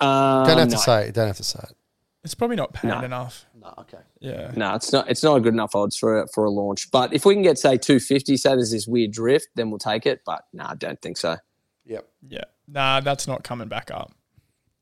[0.00, 0.76] Um, Don't have no.
[0.76, 1.14] to say it.
[1.14, 1.76] Don't have to say it.
[2.24, 3.00] It's probably not paid No.
[3.02, 3.44] enough.
[3.60, 3.98] No, okay.
[4.18, 4.50] Yeah.
[4.56, 5.10] No, it's not.
[5.10, 6.90] It's not a good enough odds for a, for a launch.
[6.90, 9.78] But if we can get say two fifty, say there's this weird drift, then we'll
[9.78, 10.22] take it.
[10.24, 11.36] But no, I don't think so.
[11.84, 12.08] Yep.
[12.28, 12.44] Yeah.
[12.66, 14.12] Nah, that's not coming back up.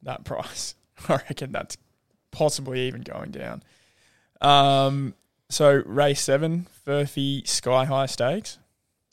[0.03, 0.77] That price.
[1.09, 1.77] I reckon that's
[2.31, 3.63] possibly even going down.
[4.41, 5.15] Um.
[5.53, 8.59] So race seven, Furphy Sky High Stakes.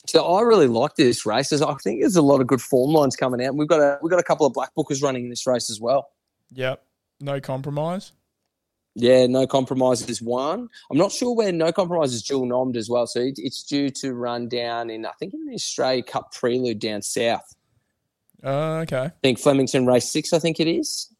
[0.06, 1.52] So I really like this race.
[1.52, 3.54] I think there's a lot of good form lines coming out.
[3.54, 5.82] We've got a we've got a couple of black bookers running in this race as
[5.82, 6.08] well.
[6.52, 6.82] Yep.
[7.20, 8.12] No compromise.
[8.94, 10.66] Yeah, no compromise is one.
[10.90, 13.06] I'm not sure where no compromise is dual nommed as well.
[13.06, 17.02] So it's due to run down in I think in the Australia Cup Prelude down
[17.02, 17.54] south.
[18.42, 19.04] Uh, okay.
[19.04, 20.32] I think Flemington race six.
[20.32, 21.14] I think it is.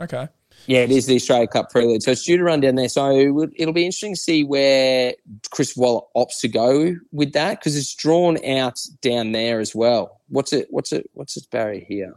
[0.00, 0.26] Okay.
[0.66, 2.02] Yeah, it is the Australia Cup Prelude.
[2.02, 2.88] So it's due to run down there.
[2.88, 5.14] So it'll be interesting to see where
[5.50, 10.20] Chris Waller opts to go with that because it's drawn out down there as well.
[10.28, 10.68] What's it?
[10.70, 11.10] What's it?
[11.14, 12.14] What's its barrier here?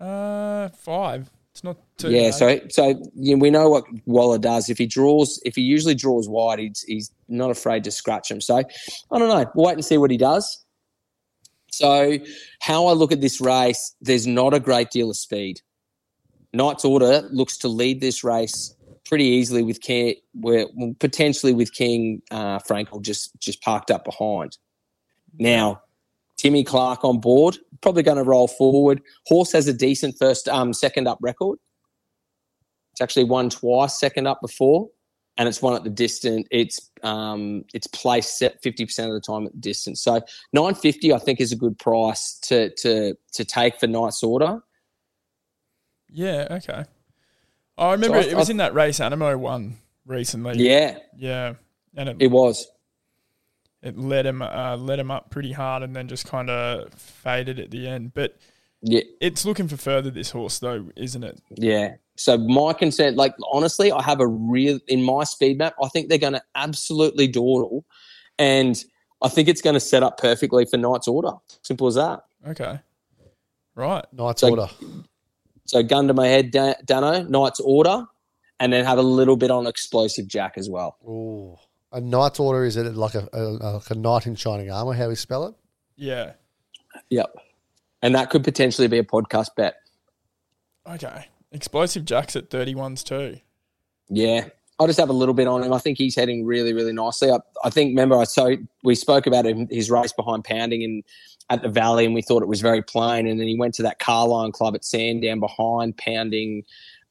[0.00, 1.30] Uh, five.
[1.52, 2.10] It's not too.
[2.10, 2.34] yeah, bad.
[2.34, 4.70] so so you know, we know what Waller does.
[4.70, 8.40] If he draws, if he usually draws wide, he's he's not afraid to scratch him.
[8.40, 9.50] So I don't know.
[9.54, 10.64] We'll wait and see what he does.
[11.70, 12.18] So
[12.60, 15.60] how I look at this race, there's not a great deal of speed.
[16.52, 18.74] Knight's Order looks to lead this race
[19.04, 20.66] pretty easily with King, where
[20.98, 24.58] potentially with King uh, Frankel just just parked up behind.
[25.38, 25.82] Now,
[26.36, 29.02] Timmy Clark on board, probably going to roll forward.
[29.26, 31.58] Horse has a decent first, um, second up record.
[32.92, 34.88] It's actually won twice, second up before,
[35.36, 36.46] and it's won at the distance.
[36.50, 40.02] It's um, it's placed fifty percent of the time at the distance.
[40.02, 40.20] So
[40.52, 44.62] nine fifty, I think, is a good price to to to take for Knight's Order.
[46.10, 46.46] Yeah.
[46.50, 46.84] Okay.
[47.76, 50.58] I remember I- it was I- in that race Animo one recently.
[50.58, 51.54] Yeah, Yeah.
[51.96, 52.68] And it, it was.
[53.82, 57.58] it led him uh, led him up pretty hard and then just kind of faded
[57.58, 58.12] at the end.
[58.14, 58.36] But
[58.82, 61.40] Yeah, it's looking for further this horse though, isn't it?
[61.56, 61.96] Yeah.
[62.16, 65.74] So my concern, like honestly, I have a real in my speed map.
[65.82, 67.84] I think they're going to absolutely dawdle,
[68.38, 68.76] and
[69.22, 71.32] I think it's going to set up perfectly for Knight's Order.
[71.62, 72.24] Simple as that.
[72.46, 72.80] Okay.
[73.76, 74.04] Right.
[74.12, 74.68] Knight's So- order.
[75.68, 78.04] So gun to my head, Dan- Dano, Knight's Order,
[78.58, 80.96] and then have a little bit on Explosive Jack as well.
[81.06, 81.56] Ooh.
[81.92, 84.92] A knight's order is it like a, a like a knight in shining armor?
[84.92, 85.54] How we spell it?
[85.96, 86.32] Yeah.
[87.10, 87.34] Yep.
[88.02, 89.76] And that could potentially be a podcast bet.
[90.86, 91.28] Okay.
[91.52, 93.40] Explosive Jacks at 31s too.
[94.08, 94.48] Yeah.
[94.78, 95.72] I'll just have a little bit on him.
[95.72, 97.30] I think he's heading really, really nicely.
[97.30, 101.02] I, I think, remember, I so we spoke about him, his race behind Pounding and
[101.50, 103.26] at the Valley, and we thought it was very plain.
[103.26, 106.62] And then he went to that Carline Club at Sandown behind Pounding,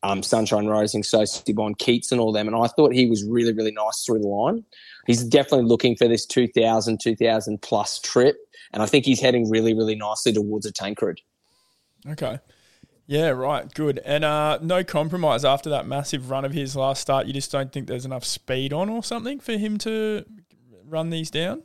[0.04, 2.48] um, Sunshine Rising, Society Bond, Keats, and all them.
[2.48, 4.64] And I thought he was really, really nice through the line.
[5.06, 8.38] He's definitely looking for this 2000, 2000 plus trip.
[8.74, 11.20] And I think he's heading really, really nicely towards a Tancred.
[12.08, 12.40] Okay.
[13.08, 13.74] Yeah, right.
[13.74, 14.00] Good.
[14.06, 17.26] And uh, no compromise after that massive run of his last start.
[17.26, 20.26] You just don't think there's enough speed on or something for him to
[20.86, 21.64] run these down?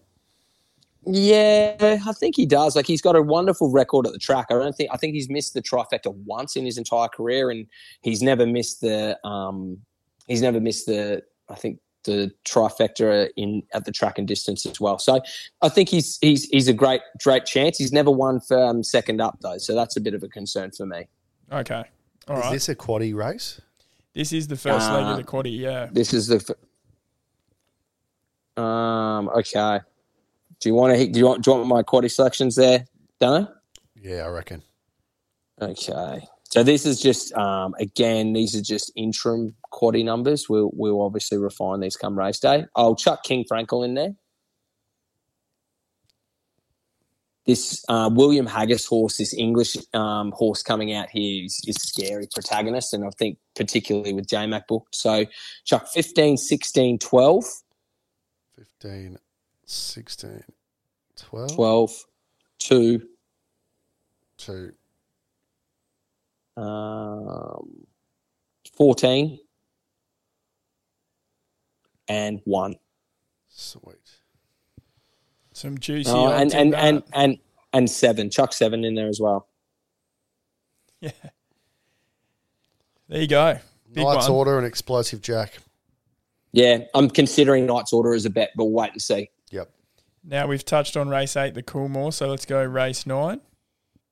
[1.05, 2.77] Yeah, I think he does.
[2.77, 4.47] Like he's got a wonderful record at the track.
[4.51, 7.67] I don't think I think he's missed the trifecta once in his entire career, and
[8.03, 9.79] he's never missed the um
[10.29, 14.81] he's never missed the I think the trifecta in at the track and distance as
[14.81, 15.01] well.
[15.01, 15.21] So
[15.61, 17.79] I think he's he's he's a great great chance.
[17.79, 20.71] He's never won for um, second up though, so that's a bit of a concern
[20.71, 21.09] for me.
[21.53, 21.85] Okay.
[22.29, 22.53] All is right.
[22.53, 23.61] this a quaddy race?
[24.15, 25.89] This is the first leg Uh, of the quaddy, yeah.
[25.91, 26.57] This is the f-
[28.63, 29.81] um okay.
[30.61, 32.85] Do you want to do you want do you want my quaddy selections there,
[33.21, 33.49] Dano?
[34.01, 34.63] Yeah, I reckon.
[35.61, 36.27] Okay.
[36.51, 40.49] So this is just um, again, these are just interim quaddy numbers.
[40.49, 42.67] We'll we'll obviously refine these come race day.
[42.77, 44.15] I'll chuck King Frankel in there.
[47.45, 52.29] This uh, William Haggas horse, this English um, horse coming out here is, is scary
[52.33, 54.95] protagonist, and I think particularly with JMac booked.
[54.95, 55.27] So
[55.65, 57.45] chuck 15, 16, 12,
[58.57, 59.19] 15,
[59.65, 60.43] 16,
[61.17, 62.05] 12, 12,
[62.61, 63.03] 2,
[64.39, 64.73] 2,
[66.57, 67.87] um,
[68.77, 69.39] 14,
[72.09, 72.75] and 1.
[73.49, 74.22] sweet.
[75.63, 76.85] Some juicy Oh, and odds and, that.
[76.85, 77.39] and and
[77.73, 78.31] and seven.
[78.31, 79.47] Chuck seven in there as well.
[81.01, 81.13] yeah.
[83.09, 83.59] There you go.
[83.93, 84.39] Big Knight's one.
[84.39, 85.53] order and explosive jack.
[86.53, 89.31] Yeah, I'm considering Knight's Order as a bet, but we'll wait and see.
[89.53, 89.71] Yep.
[90.25, 93.41] Now we've touched on race eight, the Coolmore, so let's go race nine.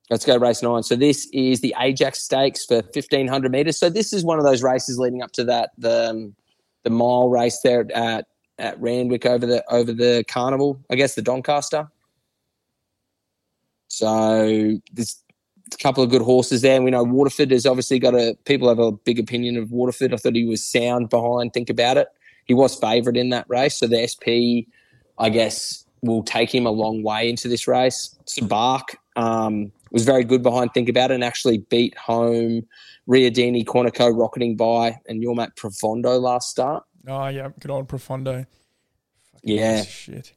[0.08, 0.82] Let's go race nine.
[0.84, 3.76] So this is the Ajax Stakes for 1500 meters.
[3.76, 6.34] So this is one of those races leading up to that the um,
[6.84, 8.26] the mile race there at
[8.60, 10.78] at Randwick over the over the carnival.
[10.90, 11.88] I guess the Doncaster.
[13.88, 15.22] So there's
[15.72, 16.76] a couple of good horses there.
[16.76, 20.14] And we know Waterford has obviously got a people have a big opinion of Waterford.
[20.14, 21.52] I thought he was sound behind.
[21.52, 22.08] Think about it.
[22.44, 24.66] He was favourite in that race, so the SP,
[25.18, 28.16] I guess, will take him a long way into this race.
[28.26, 30.74] Sabark um, was very good behind.
[30.74, 32.66] Think about it, and actually beat home
[33.08, 36.84] Riadini, Cornico rocketing by, and your mate Profondo last start.
[37.06, 38.46] Oh yeah, good old Profondo.
[39.42, 39.84] Yeah.
[39.84, 40.32] Shit.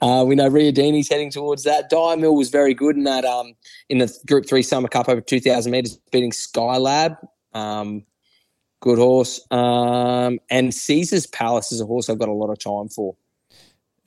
[0.00, 1.90] Uh, we know Riadini's heading towards that.
[1.90, 3.54] Diamil was very good in that um,
[3.88, 7.16] in the Group Three Summer Cup over two thousand meters, beating Skylab.
[7.52, 8.04] Um,
[8.80, 9.40] good horse.
[9.50, 13.16] Um, and Caesar's Palace is a horse I've got a lot of time for.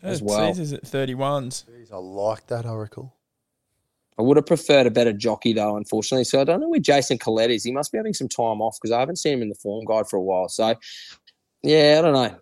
[0.02, 0.54] As Uh, well.
[0.54, 1.66] Caesar's at thirty ones.
[1.92, 3.14] I like that Oracle.
[4.20, 6.26] I would have preferred a better jockey though, unfortunately.
[6.26, 7.64] So I don't know where Jason Collett is.
[7.64, 9.86] He must be having some time off because I haven't seen him in the form
[9.86, 10.50] guide for a while.
[10.50, 10.76] So
[11.64, 12.38] yeah, I don't know.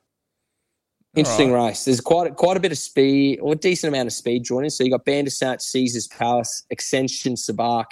[1.15, 1.85] Interesting race.
[1.85, 4.71] There's quite quite a bit of speed or a decent amount of speed joining.
[4.71, 7.85] So you got Bandersnatch, Caesar's Palace, Extension, Sabark,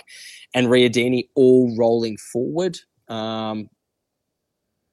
[0.54, 2.80] and Riadini all rolling forward.
[3.08, 3.70] Um,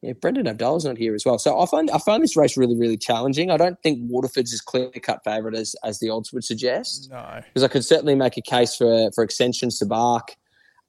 [0.02, 1.38] yeah, Brenton Avdulla's not here as well.
[1.38, 3.50] So I find I find this race really, really challenging.
[3.50, 7.40] I don't think Waterford's as clear cut favourite as as the odds would suggest No.
[7.46, 10.30] because I could certainly make a case for for Extension, Sabark,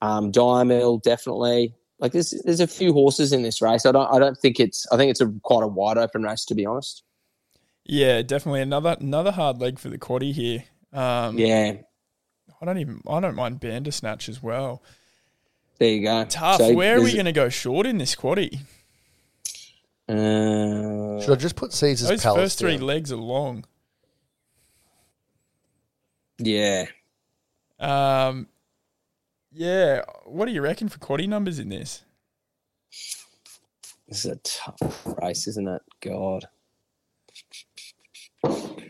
[0.01, 1.74] um, Diamil, definitely.
[1.99, 3.86] Like there's there's a few horses in this race.
[3.86, 6.43] I don't I don't think it's I think it's a quite a wide open race
[6.45, 7.03] to be honest.
[7.86, 10.64] Yeah, definitely another another hard leg for the quaddy here.
[10.91, 11.74] Um, Yeah,
[12.61, 14.82] I don't even I don't mind Bandersnatch as well.
[15.80, 16.26] there you go.
[16.26, 16.57] Tough.
[16.59, 18.59] So Where are we going to go short in this quaddy?
[20.09, 22.85] Uh, Should I just put Caesar's Those Palace first three down?
[22.87, 23.63] legs are long.
[26.39, 26.85] yeah,
[27.79, 28.47] Um,
[29.51, 30.01] yeah.
[30.25, 32.03] What do you reckon for quaddy numbers in this?
[34.09, 35.81] this is a tough race, isn't it?
[36.01, 36.45] God,
[38.41, 38.81] what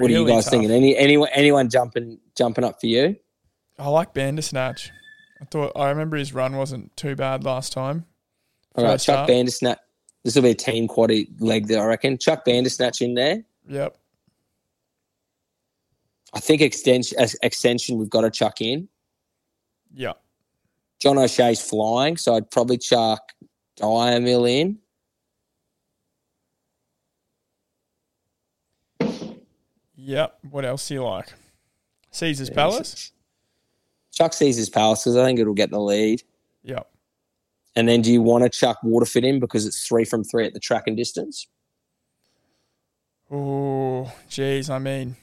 [0.00, 0.50] are you guys tough.
[0.52, 0.70] thinking?
[0.70, 3.16] Any anyone anyone jumping jumping up for you?
[3.78, 4.90] I like Bandersnatch.
[5.40, 8.04] I thought I remember his run wasn't too bad last time.
[8.74, 9.26] All right, Chuck up.
[9.28, 9.78] Bandersnatch.
[10.24, 12.16] This will be a team quaddy leg there, I reckon.
[12.16, 13.42] Chuck Bandersnatch in there.
[13.68, 13.96] Yep.
[16.34, 18.88] I think extension extension we've got to chuck in.
[19.94, 20.12] Yeah.
[21.00, 23.32] John O'Shea's flying, so I'd probably chuck
[23.78, 24.78] Diamil in.
[29.96, 30.38] Yep.
[30.50, 31.32] What else do you like?
[32.12, 33.12] Caesar's Palace.
[34.12, 36.22] Chuck Caesar's Palace because I think it'll get the lead.
[36.64, 36.88] Yep.
[37.74, 40.52] And then do you want to chuck Waterford in because it's three from three at
[40.52, 41.46] the track and distance?
[43.30, 44.68] Oh, geez.
[44.68, 45.16] I mean,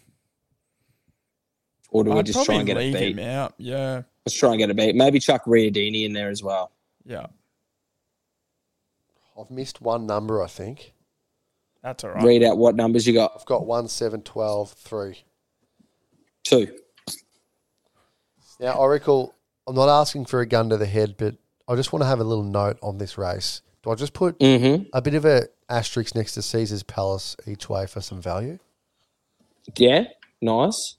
[1.91, 3.19] Or do we I'd just try and get a leave beat?
[3.19, 3.53] him out.
[3.57, 4.01] Yeah.
[4.25, 4.95] Let's try and get a beat.
[4.95, 6.71] Maybe chuck Riadini in there as well.
[7.05, 7.27] Yeah.
[9.39, 10.93] I've missed one number, I think.
[11.83, 12.23] That's all right.
[12.23, 13.33] Read out what numbers you got.
[13.37, 15.23] I've got 1, 7, 12, 3.
[16.43, 16.67] Two.
[18.59, 19.33] Now, Oracle,
[19.65, 21.35] I'm not asking for a gun to the head, but
[21.69, 23.61] I just want to have a little note on this race.
[23.83, 24.85] Do I just put Mm-hmm.
[24.91, 28.57] a bit of a asterisk next to Caesar's Palace each way for some value?
[29.77, 30.05] Yeah.
[30.41, 30.97] Nice.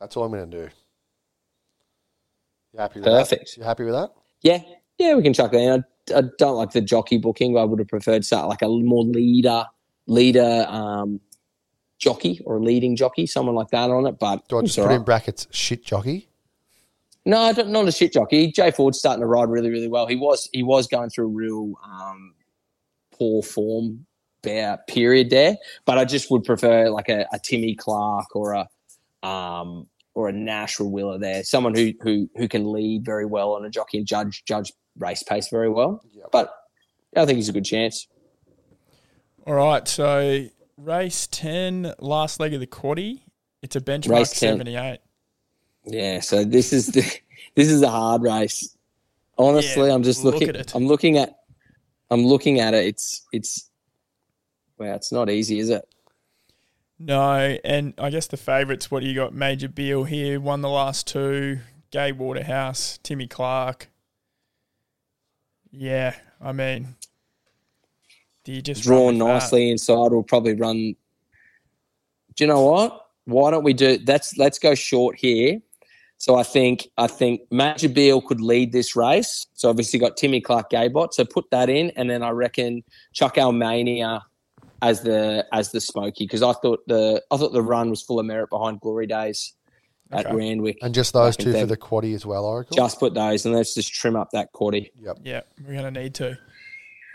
[0.00, 0.68] That's all I'm going to do.
[2.72, 3.50] You happy with Perfect.
[3.50, 3.56] that?
[3.58, 4.10] You happy with that?
[4.42, 4.62] Yeah.
[4.98, 5.84] Yeah, we can chuck that in.
[6.14, 7.56] I, I don't like the jockey booking.
[7.58, 9.64] I would have preferred start like a more leader,
[10.06, 11.20] leader um,
[11.98, 14.18] jockey or a leading jockey, someone like that on it.
[14.18, 14.94] But Do I just put right.
[14.96, 16.28] in brackets shit jockey?
[17.26, 18.50] No, I don't, not a shit jockey.
[18.50, 20.06] Jay Ford's starting to ride really, really well.
[20.06, 22.34] He was he was going through a real um,
[23.12, 24.06] poor form
[24.42, 29.86] period there, but I just would prefer like a, a Timmy Clark or a um,
[30.14, 33.70] or a Nash Rawiller there, someone who who who can lead very well on a
[33.70, 36.02] jockey and judge judge race pace very well.
[36.14, 36.28] Yep.
[36.32, 36.54] But
[37.16, 38.06] I think he's a good chance.
[39.46, 39.86] All right.
[39.88, 40.46] So,
[40.76, 43.22] race 10, last leg of the quaddy.
[43.62, 45.00] It's a benchmark Race 10.
[45.84, 46.02] 78.
[46.02, 47.02] Yeah, so this is the
[47.54, 48.76] this is a hard race.
[49.38, 50.48] Honestly, Yeah, I'm just look looking.
[50.50, 50.74] at it.
[50.74, 51.38] I'm looking at.
[52.10, 52.86] I'm looking at it.
[52.86, 53.70] It's it's.
[54.78, 55.86] Wow, it's not easy, is it?
[56.98, 59.32] No, and I guess the favourites, what do you got?
[59.34, 61.60] Major Beal here, won the last two.
[61.90, 63.88] Gai Waterhouse, Timmy Clark.
[65.70, 66.96] Yeah, I mean,
[68.44, 69.24] do you just run Drawn with that?
[69.34, 70.12] nicely inside.
[70.12, 70.76] We'll probably run.
[70.76, 73.06] Do you know what?
[73.24, 73.98] Why don't we do?
[73.98, 75.60] That's let's go short here.
[76.20, 79.46] So I think I think Major Beal could lead this race.
[79.54, 81.14] So obviously got Timmy Clark Gaybot.
[81.14, 84.20] So put that in, and then I reckon Chuck Almania
[84.82, 88.20] as the as the smoky because I thought the I thought the run was full
[88.20, 89.54] of merit behind Glory Days
[90.12, 90.36] at Okay.
[90.36, 90.76] Randwick.
[90.82, 92.76] And just those Back in two for the quaddy as well, Oracle?
[92.76, 94.90] Just put those, and let's just trim up that quaddy.
[94.96, 95.20] Yep.
[95.24, 96.36] Yeah, we're going to need to.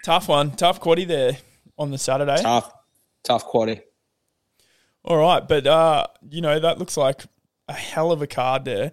[0.03, 0.49] Tough one.
[0.51, 1.37] Tough quaddy there
[1.77, 2.41] on the Saturday.
[2.41, 2.71] Tough,
[3.23, 3.81] tough quaddy.
[5.03, 7.25] All right, but uh, you know that looks like
[7.67, 8.91] a hell of a card there.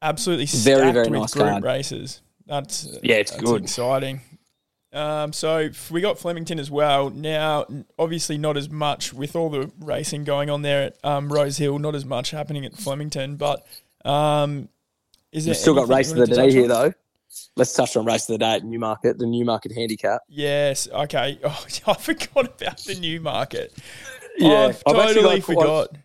[0.00, 1.62] Absolutely Very, very with nice group card.
[1.64, 2.22] races.
[2.46, 3.62] That's Yeah, it's that's good.
[3.62, 4.20] exciting.
[4.92, 7.08] Um, so we got Flemington as well.
[7.10, 7.66] Now,
[7.98, 11.78] obviously, not as much with all the racing going on there at um, Rose Hill.
[11.78, 13.64] Not as much happening at Flemington, but
[14.04, 14.68] um,
[15.30, 16.68] is there We've still got anything race of the day here, on?
[16.68, 16.92] though.
[17.56, 20.22] Let's touch on race of the day at Newmarket, the Newmarket Handicap.
[20.28, 20.88] Yes.
[20.92, 21.38] Okay.
[21.44, 23.72] Oh, I forgot about the Newmarket.
[24.36, 25.88] Yeah, oh, I've actually totally got quite- forgot.
[25.92, 25.98] I've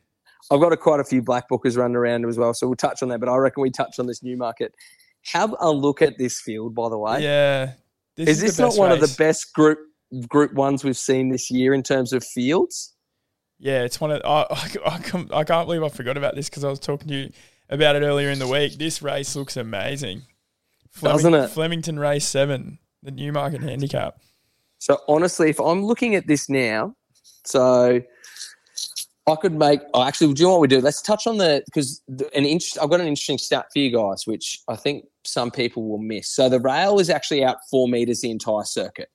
[0.49, 3.09] got a, quite a few black bookers running around as well, so we'll touch on
[3.09, 3.19] that.
[3.19, 4.73] But I reckon we touch on this Newmarket.
[5.33, 7.21] Have a look at this field, by the way.
[7.21, 7.73] Yeah.
[8.15, 9.79] This is the this not one of the best group
[10.27, 12.93] group ones we've seen this year in terms of fields?
[13.59, 14.21] Yeah, it's one of.
[14.23, 17.07] I, I, I, can't, I can't believe I forgot about this because I was talking
[17.09, 17.31] to you
[17.69, 18.77] about it earlier in the week.
[18.77, 20.23] This race looks amazing.
[21.01, 21.49] Doesn't it?
[21.49, 24.19] Flemington Race 7, the Newmarket Handicap.
[24.79, 26.95] So honestly, if I'm looking at this now,
[27.45, 28.01] so
[29.27, 29.81] I could make.
[29.93, 30.79] Oh, actually, do you know what we do?
[30.79, 32.77] Let's touch on the because an interest.
[32.81, 36.29] I've got an interesting stat for you guys, which I think some people will miss.
[36.29, 39.09] So the rail is actually out four meters the entire circuit.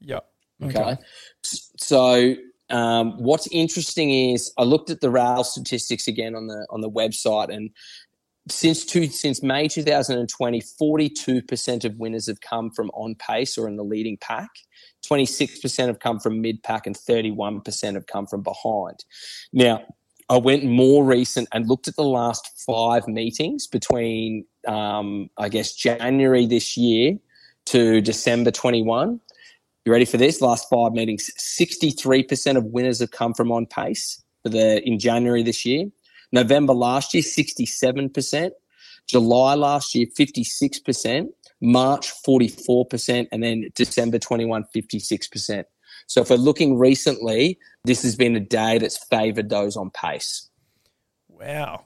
[0.00, 0.26] Yep.
[0.64, 0.96] Okay.
[1.44, 2.34] S- So
[2.70, 6.90] um, what's interesting is I looked at the rail statistics again on the on the
[6.90, 7.70] website, and
[8.48, 13.68] since two, since May 2020, 42 percent of winners have come from on pace or
[13.68, 14.50] in the leading pack.
[15.08, 19.04] 26% have come from mid pack and 31% have come from behind.
[19.52, 19.82] Now,
[20.30, 25.74] I went more recent and looked at the last five meetings between, um, I guess,
[25.74, 27.16] January this year
[27.66, 29.20] to December 21.
[29.84, 30.42] You ready for this?
[30.42, 35.42] Last five meetings, 63% of winners have come from on pace for the in January
[35.42, 35.86] this year.
[36.30, 38.50] November last year, 67%.
[39.06, 41.28] July last year, 56%.
[41.60, 43.28] March, 44%.
[43.32, 45.64] And then December 21, 56%.
[46.06, 50.48] So if we're looking recently, this has been a day that's favoured those on pace.
[51.28, 51.84] Wow.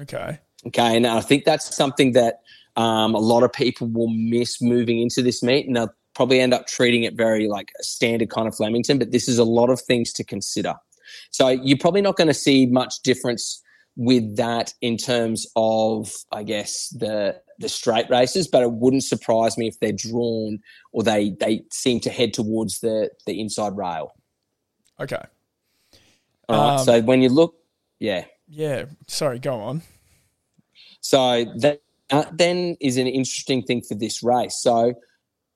[0.00, 0.38] Okay.
[0.66, 2.40] Okay, and I think that's something that
[2.76, 6.54] um, a lot of people will miss moving into this meet, and they'll probably end
[6.54, 8.98] up treating it very like a standard kind of Flemington.
[8.98, 10.74] But this is a lot of things to consider.
[11.30, 13.62] So you're probably not going to see much difference
[13.96, 18.48] with that in terms of, I guess, the the straight races.
[18.48, 20.58] But it wouldn't surprise me if they're drawn
[20.92, 24.12] or they they seem to head towards the the inside rail.
[25.00, 25.22] Okay.
[26.48, 26.78] All right.
[26.78, 27.54] Um, so when you look,
[27.98, 28.24] yeah.
[28.48, 28.86] Yeah.
[29.06, 29.82] Sorry, go on.
[31.00, 34.56] So that, that then is an interesting thing for this race.
[34.56, 34.94] So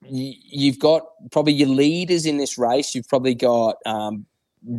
[0.03, 2.95] you've got probably your leaders in this race.
[2.95, 4.27] You've probably got um,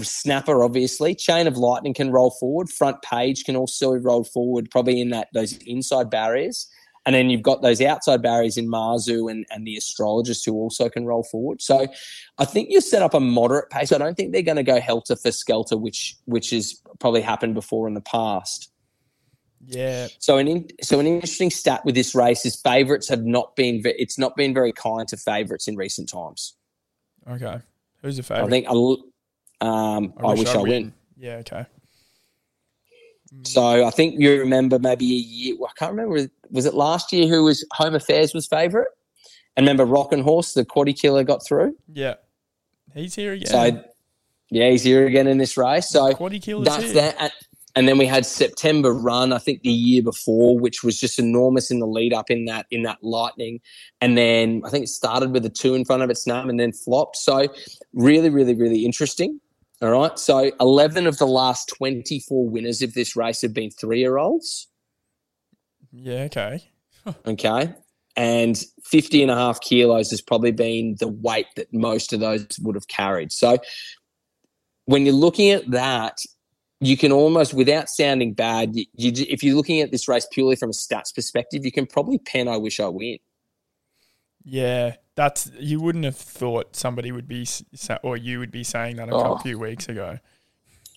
[0.01, 1.15] Snapper, obviously.
[1.15, 2.69] Chain of Lightning can roll forward.
[2.69, 6.67] Front Page can also roll forward, probably in that those inside barriers.
[7.05, 10.89] And then you've got those outside barriers in Marzu and, and the astrologist who also
[10.89, 11.61] can roll forward.
[11.61, 11.87] So
[12.37, 13.91] I think you set up a moderate pace.
[13.91, 17.55] I don't think they're going to go helter for skelter, which which has probably happened
[17.55, 18.71] before in the past.
[19.65, 20.07] Yeah.
[20.19, 23.81] So an in, so an interesting stat with this race is favourites have not been
[23.85, 26.55] it's not been very kind to favourites in recent times.
[27.29, 27.59] Okay.
[28.01, 28.45] Who's the favorite?
[28.45, 28.67] I think
[29.61, 30.93] um, I, wish, I win.
[31.17, 31.35] Yeah.
[31.37, 31.65] Okay.
[33.43, 35.55] So I think you remember maybe a year.
[35.63, 36.29] I can't remember.
[36.49, 38.87] Was it last year who was Home Affairs was favourite?
[39.55, 41.75] And remember Rock and Horse, the quaddy killer got through.
[41.93, 42.15] Yeah.
[42.93, 43.47] He's here again.
[43.47, 43.83] So
[44.49, 45.89] yeah, he's here again in this race.
[45.89, 46.93] So Quaddy Killer's that's here.
[46.93, 47.15] that.
[47.19, 47.31] And-
[47.75, 51.69] And then we had September run, I think the year before, which was just enormous
[51.69, 53.61] in the lead up in that in that lightning.
[54.01, 56.59] And then I think it started with a two in front of its name and
[56.59, 57.15] then flopped.
[57.17, 57.47] So
[57.93, 59.39] really, really, really interesting.
[59.81, 60.17] All right.
[60.19, 64.17] So eleven of the last twenty four winners of this race have been three year
[64.17, 64.67] olds.
[65.91, 66.23] Yeah.
[66.23, 66.69] Okay.
[67.25, 67.73] Okay.
[68.15, 72.45] And 50 and a half kilos has probably been the weight that most of those
[72.61, 73.31] would have carried.
[73.31, 73.59] So
[74.85, 76.17] when you're looking at that,
[76.81, 80.57] you can almost, without sounding bad, you, you, if you're looking at this race purely
[80.57, 83.19] from a stats perspective, you can probably pen I wish I win.
[84.43, 84.95] Yeah.
[85.19, 89.09] That's you wouldn't have thought somebody would be sa- or you would be saying that
[89.09, 89.21] a Oh.
[89.21, 90.17] couple few weeks ago.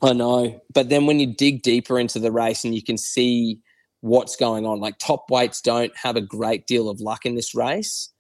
[0.01, 0.61] I know.
[0.73, 3.59] But then when you dig deeper into the race and you can see
[4.01, 7.53] what's going on, like top weights don't have a great deal of luck in this
[7.53, 8.11] race.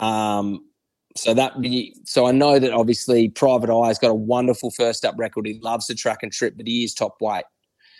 [0.00, 0.64] Um,
[1.16, 1.52] so that
[2.06, 5.46] so I know that obviously Private Eye's got a wonderful first up record.
[5.46, 7.44] He loves the track and trip, but he is top weight.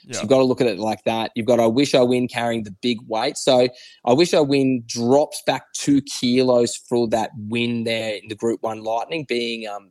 [0.04, 0.14] Yeah.
[0.14, 1.30] So you've got to look at it like that.
[1.34, 3.36] You've got I wish I win carrying the big weight.
[3.36, 3.68] So
[4.04, 8.62] I wish I win drops back two kilos for that win there in the Group
[8.62, 9.90] One Lightning, being um,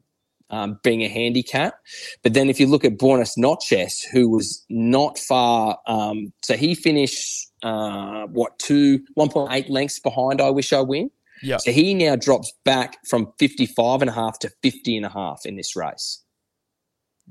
[0.50, 1.76] um being a handicap.
[2.24, 6.76] But then if you look at Buenos Noches, who was not far, um, so he
[6.76, 10.42] finished uh, what two one point eight lengths behind.
[10.42, 11.12] I wish I win.
[11.44, 11.58] Yeah.
[11.58, 15.42] So he now drops back from 55 and a half to 50 and a half
[15.46, 16.22] in this race.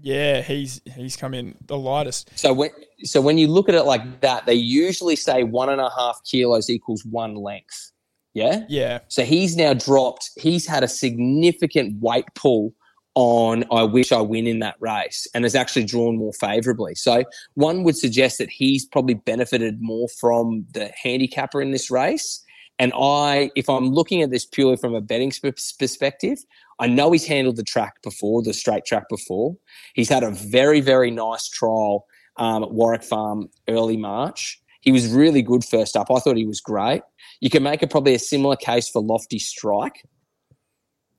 [0.02, 2.30] Yeah, he's he's come in the lightest.
[2.38, 2.70] So when
[3.04, 6.20] so when you look at it like that, they usually say one and a half
[6.24, 7.92] kilos equals one length.
[8.32, 8.64] Yeah.
[8.68, 10.30] Yeah, So he's now dropped.
[10.36, 12.72] He's had a significant weight pull
[13.16, 16.94] on I wish I win in that race and has actually drawn more favourably.
[16.94, 17.24] So
[17.54, 22.44] one would suggest that he's probably benefited more from the handicapper in this race.
[22.78, 26.38] And I, if I'm looking at this purely from a betting sp- perspective,
[26.80, 29.56] I know he's handled the track before, the straight track before.
[29.94, 32.06] He's had a very, very nice trial
[32.36, 34.60] um, at Warwick Farm early March.
[34.80, 36.10] He was really good first up.
[36.10, 37.02] I thought he was great.
[37.40, 40.04] You can make a, probably a similar case for Lofty Strike,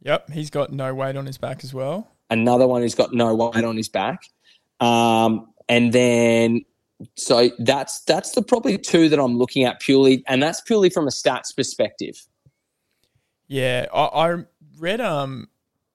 [0.04, 0.30] yep.
[0.32, 2.12] He's got no weight on his back as well.
[2.32, 4.24] another one who's got no weight on his back.
[4.80, 6.66] Um, and then
[7.16, 11.08] so that's that's the probably two that I'm looking at purely, and that's purely from
[11.08, 12.26] a stats perspective.
[13.48, 14.44] Yeah, I, I
[14.82, 15.48] read um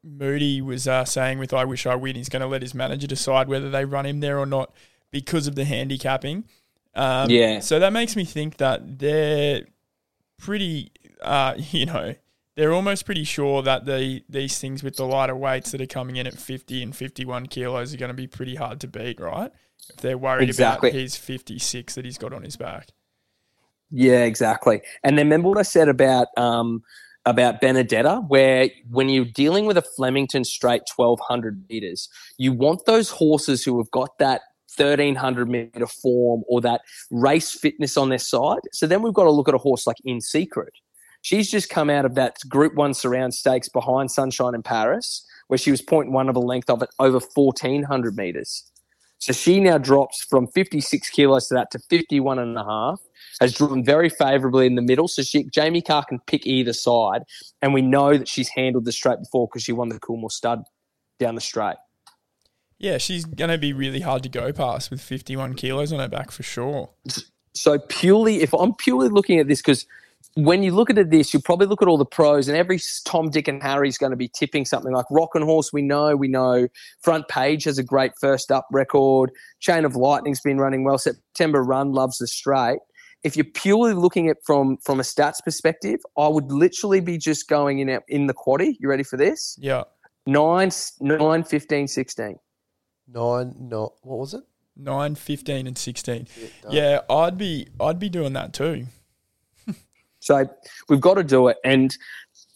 [0.05, 3.09] Moody was uh, saying with I wish I win, he's going to let his manager
[3.09, 4.73] decide whether they run him there or not
[5.11, 6.45] because of the handicapping.
[6.95, 7.59] Um, Yeah.
[7.59, 9.63] So that makes me think that they're
[10.39, 12.15] pretty, uh, you know,
[12.55, 16.17] they're almost pretty sure that the these things with the lighter weights that are coming
[16.17, 19.53] in at 50 and 51 kilos are going to be pretty hard to beat, right?
[19.91, 20.91] If they're worried Exactly.
[20.91, 22.91] about his 56 that he's got on his back.
[23.91, 24.83] Yeah, exactly.
[25.05, 26.83] And then remember what I said about um,
[27.27, 32.09] about Benedetta, where when you're dealing with a Flemington straight 1200 meters,
[32.39, 34.43] you want those horses who have got that
[34.77, 38.61] 1300 meter form or that race fitness on their side.
[38.73, 40.73] So then we've got to look at a horse like In Secret.
[41.23, 45.59] She's just come out of that Group One Surround Stakes behind Sunshine in Paris, where
[45.59, 48.71] she was 0.1 of a length of it over 1400 meters.
[49.19, 53.01] So she now drops from 56 kilos to that to 51 and a half
[53.41, 55.09] has drawn very favourably in the middle.
[55.09, 57.23] So she, Jamie Kah can pick either side,
[57.63, 60.65] and we know that she's handled the straight before because she won the Coolmore Stud
[61.19, 61.77] down the straight.
[62.79, 66.09] Yeah, she's going to be really hard to go past with 51 kilos on her
[66.09, 66.91] back for sure.
[67.55, 69.87] So purely, if I'm purely looking at this, because
[70.35, 73.31] when you look at this, you'll probably look at all the pros, and every Tom,
[73.31, 75.73] Dick, and Harry's going to be tipping something like Rock and Horse.
[75.73, 76.69] We know, we know.
[77.01, 79.31] Front Page has a great first up record.
[79.61, 80.99] Chain of Lightning's been running well.
[80.99, 82.81] September Run loves the straight.
[83.23, 87.49] If you're purely looking at from from a stats perspective, I would literally be just
[87.49, 88.77] going in in the quaddy.
[88.79, 89.57] You ready for this?
[89.61, 89.85] Yeah.
[90.27, 92.37] Nine, nine, 15, 16.
[93.09, 94.43] Nine, no, what was it?
[94.77, 96.27] 9, 15 and 16.
[96.63, 96.73] done.
[96.73, 98.87] Yeah, I'd be I'd be doing that too.
[100.27, 100.45] So
[100.89, 101.57] we've got to do it.
[101.65, 101.97] And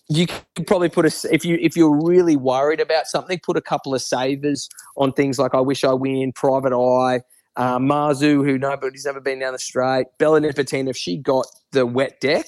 [0.08, 3.60] you could probably put a if you if you're really worried about something, put a
[3.60, 7.20] couple of savers on things like I wish I win, Private Eye,
[7.60, 10.88] uh, Marzu, who nobody's ever been down the straight, Bella Nipotina.
[10.88, 12.46] If she got the wet deck,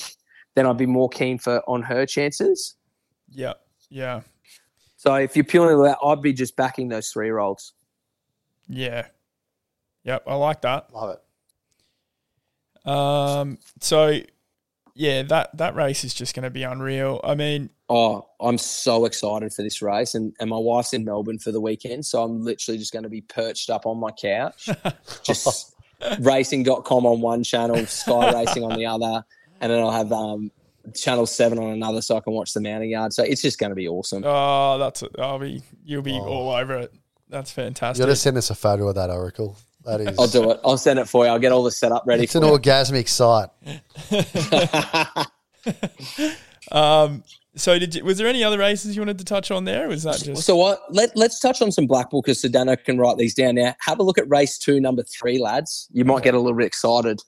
[0.55, 2.77] then I'd be more keen for on her chances.
[3.29, 3.53] Yeah.
[3.91, 4.23] Yeah.
[4.97, 7.75] So if you're purely that, I'd be just backing those three year olds.
[8.69, 9.09] Yeah.
[10.05, 10.91] Yep, I like that.
[10.95, 11.19] Love
[12.87, 12.89] it.
[12.89, 14.19] Um so
[14.95, 17.21] yeah, that that race is just going to be unreal.
[17.23, 21.39] I mean, Oh, I'm so excited for this race, and, and my wife's in Melbourne
[21.39, 24.69] for the weekend, so I'm literally just going to be perched up on my couch,
[25.23, 25.75] just
[26.21, 29.23] racing.com on one channel, Sky Racing on the other,
[29.61, 30.51] and then I'll have um,
[30.95, 33.13] Channel 7 on another so I can watch the mounting yard.
[33.13, 34.23] So it's just going to be awesome.
[34.25, 36.25] oh, that's I'll be you'll be Oh.
[36.25, 36.93] all over it.
[37.29, 38.01] That's fantastic.
[38.01, 38.03] You fantastic.
[38.05, 39.59] got to send us a photo of that oracle.
[39.85, 40.19] That is.
[40.19, 40.61] I'll do it.
[40.65, 41.31] I'll send it for you.
[41.31, 42.51] I'll get all the setup ready It's an you.
[42.51, 43.49] orgasmic sight.
[46.71, 47.23] Um
[47.55, 49.89] so did you, was there any other races you wanted to touch on there?
[49.89, 50.81] Was that just So what?
[50.91, 53.75] Let, let's touch on some black bookers so Dano can write these down now.
[53.81, 55.89] Have a look at race two, number three, lads.
[55.93, 57.21] You might get a little bit excited.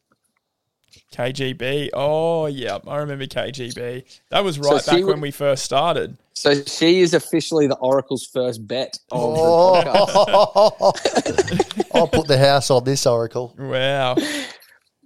[1.13, 1.91] KGB?
[1.93, 4.05] Oh, yeah, I remember KGB.
[4.31, 6.17] That was right she back w- when we first started.
[6.33, 10.93] So she is officially the Oracle's first bet of Oh.
[10.95, 11.87] the.
[11.95, 13.55] I'll put the house on this oracle.
[13.59, 14.17] Wow.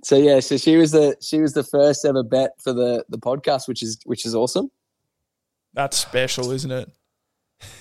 [0.05, 3.19] So yeah, so she was the she was the first ever bet for the the
[3.19, 4.71] podcast, which is which is awesome.
[5.79, 6.91] That's special, isn't it?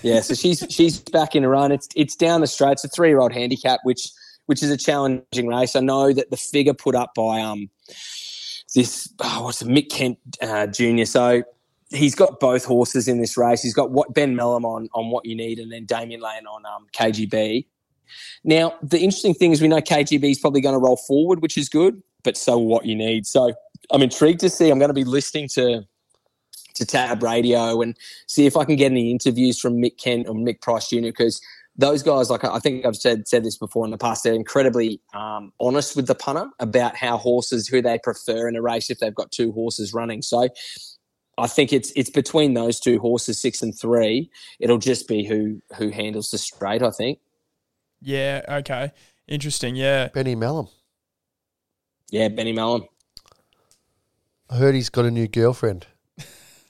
[0.02, 1.72] Yeah, so she's she's back in a run.
[1.72, 2.74] It's it's down the straight.
[2.74, 4.12] It's a three year old handicap, which
[4.46, 5.74] which is a challenging race.
[5.74, 7.68] I know that the figure put up by um
[8.72, 11.06] this oh, what's it, Mick Kent uh, Jr.
[11.06, 11.42] So
[11.90, 13.62] he's got both horses in this race.
[13.62, 16.64] He's got what Ben Melham on on what you need, and then Damien Lane on
[16.66, 17.66] um, KGB.
[18.44, 21.58] Now the interesting thing is we know KGB is probably going to roll forward, which
[21.58, 23.26] is good, but so what you need.
[23.26, 23.54] So
[23.90, 24.70] I'm intrigued to see.
[24.70, 25.82] I'm going to be listening to
[26.78, 30.34] to Tab Radio and see if I can get any interviews from Mick Kent or
[30.34, 31.02] Mick Price Jr.
[31.02, 31.40] because
[31.76, 35.00] those guys, like I think I've said said this before in the past, they're incredibly
[35.14, 38.98] um, honest with the punter about how horses who they prefer in a race if
[38.98, 40.20] they've got two horses running.
[40.20, 40.48] So
[41.38, 44.28] I think it's it's between those two horses, six and three.
[44.58, 46.82] It'll just be who who handles the straight.
[46.82, 47.20] I think.
[48.02, 48.42] Yeah.
[48.48, 48.92] Okay.
[49.28, 49.76] Interesting.
[49.76, 50.08] Yeah.
[50.08, 50.68] Benny Melham.
[52.10, 52.86] Yeah, Benny Melham.
[54.50, 55.86] I heard he's got a new girlfriend.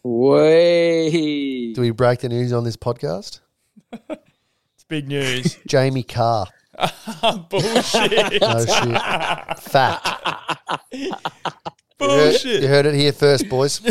[0.04, 1.72] Way.
[1.72, 3.40] Do we break the news on this podcast?
[3.92, 5.58] It's big news.
[5.66, 6.46] Jamie Kah.
[7.50, 8.40] Bullshit.
[8.40, 9.58] No shit.
[9.60, 10.08] Fact.
[10.92, 11.20] You heard,
[11.98, 12.62] Bullshit.
[12.62, 13.80] you heard it here first, boys.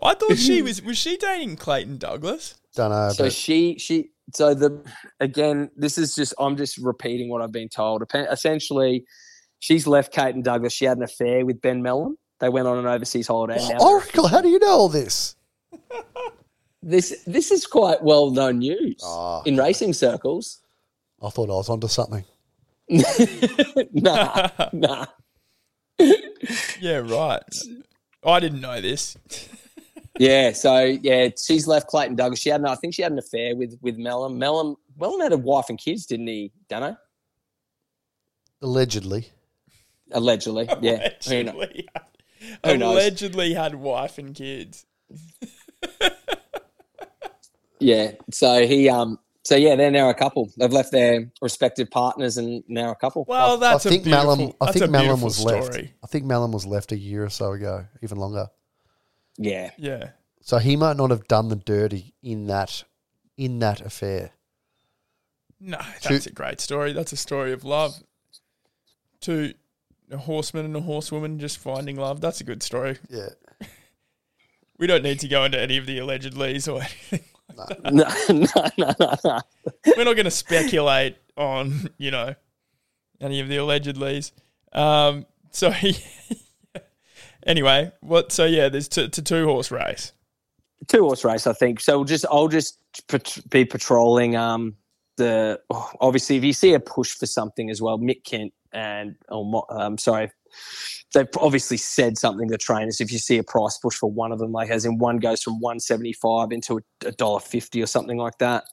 [0.00, 0.80] I thought she was.
[0.82, 2.54] Was she dating Clayton Douglas?
[2.74, 3.10] Don't know.
[3.10, 4.80] So but she she so the
[5.18, 8.02] again this is just I'm just repeating what I've been told.
[8.02, 9.04] Epen- Essentially,
[9.58, 10.72] she's left Clayton Douglas.
[10.72, 12.12] She had an affair with Ben Melham.
[12.40, 13.58] They went on an overseas holiday.
[13.60, 15.36] and now they're- Oracle, how do you know all this?
[16.80, 19.42] This this is quite well known news Oh.
[19.44, 20.60] in racing circles.
[21.20, 22.24] I thought I was onto something.
[23.92, 25.06] nah, nah.
[26.80, 26.98] Yeah.
[26.98, 27.42] Right.
[28.24, 29.16] I didn't know this.
[30.20, 32.38] Yeah, so yeah, she's left Clayton Douglas.
[32.38, 34.36] She had, an, I think she had an affair with with Melham.
[34.38, 36.52] Melham, Melham had a wife and kids, didn't he?
[36.68, 36.96] Dano,
[38.62, 39.30] Allegedly.
[40.12, 40.68] allegedly.
[40.80, 41.88] Yeah, Who kno- Allegedly.
[42.64, 42.94] Who knows?
[42.94, 44.86] Allegedly had wife and kids.
[47.80, 48.12] yeah.
[48.30, 50.50] So he, um, so yeah, they're now a couple.
[50.56, 53.24] They've left their respective partners and now a couple.
[53.26, 54.36] Well, that's I think a beautiful.
[54.36, 54.52] Malum.
[54.60, 55.60] I think a Malum was story.
[55.60, 55.78] left.
[56.04, 58.48] I think Malum was left a year or so ago, even longer.
[59.36, 60.10] Yeah, Yeah.
[60.40, 62.84] So he might not have done the dirty in that
[63.36, 64.30] in that affair.
[65.60, 66.92] No, that's a great story.
[66.92, 67.96] That's a story of love.
[69.20, 69.54] Two
[70.10, 72.20] a horseman and a horsewoman just finding love.
[72.20, 72.98] That's a good story.
[73.08, 73.28] Yeah.
[74.78, 76.80] We don't need to go into any of the alleged leads or
[77.12, 77.20] anything.
[77.90, 78.46] no, no,
[78.78, 79.40] no, no, no.
[79.96, 82.34] We're not going to speculate on, you know,
[83.20, 84.30] any of the alleged leads.
[84.72, 85.72] Um, so,
[87.46, 88.30] anyway, what?
[88.32, 90.12] So yeah, there's t- it's a two horse race.
[90.86, 91.80] two horse race, I think.
[91.80, 92.78] So we'll just I'll just
[93.08, 94.36] pat- be patrolling.
[94.36, 94.76] Um,
[95.16, 99.16] the oh, obviously if you see a push for something as well, Mick Kent and
[99.28, 100.30] oh, Mo- um, sorry,
[101.14, 103.00] they've obviously said something to trainers.
[103.00, 105.42] If you see a price push for one of them, like as in one goes
[105.42, 108.64] from one seventy five into a dollar fifty or something like that.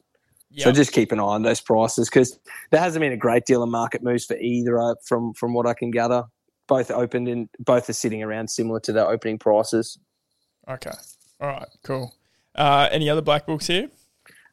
[0.63, 2.39] So just keep an eye on those prices because
[2.71, 4.79] there hasn't been a great deal of market moves for either.
[4.79, 6.23] Uh, from from what I can gather,
[6.67, 9.99] both opened and both are sitting around similar to their opening prices.
[10.69, 10.91] Okay.
[11.41, 11.67] All right.
[11.83, 12.13] Cool.
[12.55, 13.89] Uh, any other black books here?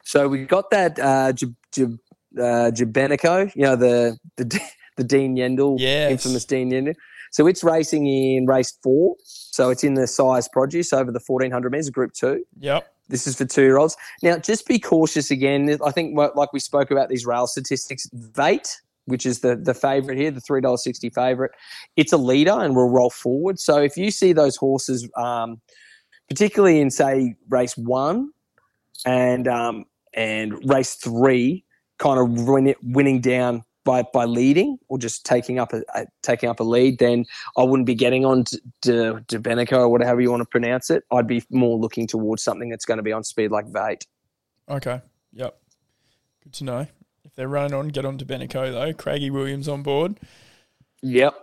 [0.03, 1.83] So we got that uh, J- J-
[2.37, 4.59] uh, Jabenico, you know the the
[4.95, 6.11] the Dean Yendall, Yes.
[6.11, 6.95] infamous Dean Yendel.
[7.31, 9.15] So it's racing in race four.
[9.23, 12.45] So it's in the Sires' Produce over the fourteen hundred meters, Group Two.
[12.59, 12.87] Yep.
[13.09, 13.97] This is for two year olds.
[14.21, 15.77] Now, just be cautious again.
[15.85, 20.17] I think, like we spoke about these rail statistics, Vate, which is the the favorite
[20.17, 21.51] here, the three dollar sixty favorite,
[21.95, 23.59] it's a leader and will roll forward.
[23.59, 25.59] So if you see those horses, um,
[26.29, 28.29] particularly in say race one
[29.05, 31.65] and um, and race three,
[31.97, 36.49] kind of win, winning down by, by leading or just taking up a, a taking
[36.49, 37.25] up a lead, then
[37.57, 38.45] I wouldn't be getting on
[38.83, 41.03] to, Beneco or whatever you want to pronounce it.
[41.11, 44.05] I'd be more looking towards something that's going to be on speed like Vate.
[44.69, 45.01] Okay.
[45.33, 45.57] Yep.
[46.43, 46.87] Good to know.
[47.25, 48.93] If they're running on, get on to Beneco though.
[48.93, 50.19] Craigie Williams on board.
[51.01, 51.35] Yep.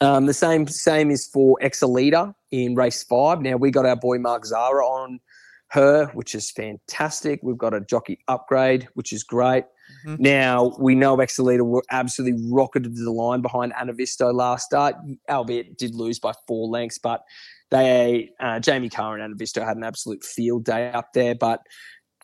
[0.00, 3.42] Um, the same same is for Exalita in race five.
[3.42, 5.20] Now we got our boy Mark Zahra on
[5.68, 7.40] her, which is fantastic.
[7.42, 9.64] We've got a jockey upgrade, which is great.
[10.06, 10.18] Mhm.
[10.18, 14.96] Now we know Exalita were absolutely rocketed to the line behind Anavisto last start,
[15.28, 17.22] albeit did lose by four lengths, but
[17.70, 21.60] they uh, Jamie Kah and Anavisto had an absolute field day up there, but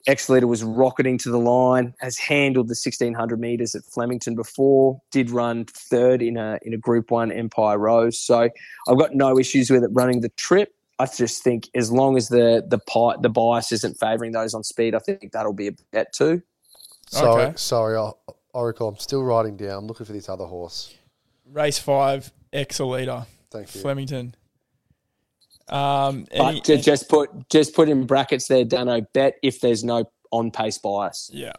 [0.07, 5.31] Exeter was rocketing to the line, has handled the 1600 meters at Flemington before, did
[5.31, 8.21] run third in a in a Group One Empire Rose.
[8.21, 8.51] So
[8.89, 10.75] I've got no issues with it running the trip.
[10.99, 12.79] I just think as long as the the
[13.23, 16.43] the bias isn't favouring those on speed, I think that'll be a bet too.
[17.15, 17.57] Sorry, Okay.
[17.57, 18.19] sorry, O-
[18.53, 18.89] Oracle.
[18.89, 19.79] I'm still writing down.
[19.79, 20.95] I'm looking for this other horse.
[21.53, 23.81] Race five, Exalita, Thank you.
[23.81, 24.35] Flemington.
[25.69, 29.83] Um, any- But to just put just put in brackets there, Dano bet if there's
[29.85, 31.31] no on pace bias.
[31.33, 31.53] yeah.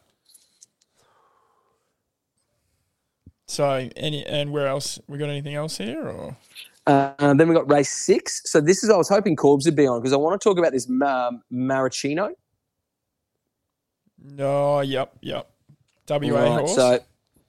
[3.47, 6.35] So any and where else we got anything else here or
[6.87, 8.41] Uh, then we got race six.
[8.45, 10.57] So this is I was hoping Corbs would be on because I want to talk
[10.59, 12.29] about this um, Maricino.
[14.31, 14.81] No?
[14.81, 15.49] Yep, yep.
[16.07, 16.75] WA Right, horse.
[16.75, 16.99] So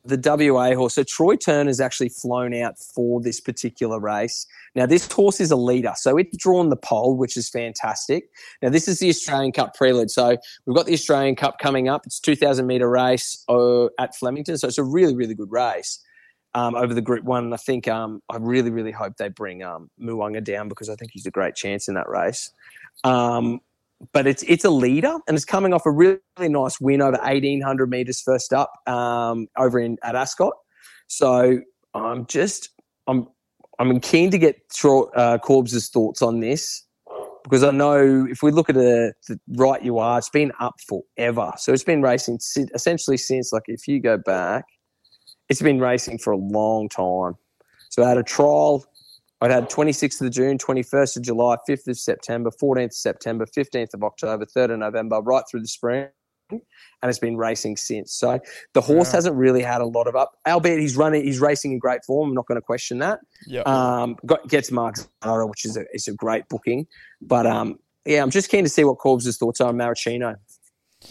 [0.06, 0.94] the WA horse.
[0.94, 4.46] So Troy Turner's actually flown out for this particular race.
[4.74, 8.28] Now this horse is a leader, so it's drawn the pole, which is fantastic.
[8.62, 10.10] Now this is the Australian Cup prelude.
[10.10, 12.06] So we've got the Australian Cup coming up.
[12.06, 16.02] It's a 2,000 meter race uh, at Flemington, so it's a really really good race.
[16.54, 19.62] Um, over the Group One, and I think um, I really, really hope they bring
[19.62, 22.50] um, Muwanga down because I think he's a great chance in that race.
[23.04, 23.60] Um,
[24.12, 27.18] but it's it's a leader and it's coming off a really, really nice win over
[27.18, 30.52] 1800 meters first up um, over in at Ascot.
[31.06, 31.60] So
[31.94, 32.70] I'm just
[33.06, 33.28] I'm
[33.78, 36.84] I'm keen to get uh, Corbs's thoughts on this
[37.44, 40.74] because I know if we look at the, the right you are, it's been up
[40.88, 41.52] forever.
[41.58, 42.40] So it's been racing
[42.74, 44.64] essentially since like if you go back,
[45.48, 47.34] it's been racing for a long time.
[47.90, 48.84] So I had a trial.
[49.40, 53.92] I had 26th of June, 21st of July, 5th of September, 14th of September, 15th
[53.94, 56.08] of October, 3rd of November, right through the spring.
[56.50, 56.62] And
[57.02, 58.14] it's been racing since.
[58.14, 58.38] So
[58.72, 59.12] the horse Wow.
[59.12, 62.28] hasn't really had a lot of up, albeit he's running, he's racing in great form.
[62.30, 63.18] I'm not going to question that.
[63.46, 63.62] Yeah.
[63.62, 66.86] Um, got, gets Mark Zahra, which is a, is a great booking.
[67.20, 70.36] But um, yeah, I'm just keen to see what Corbs' thoughts are on Maricino,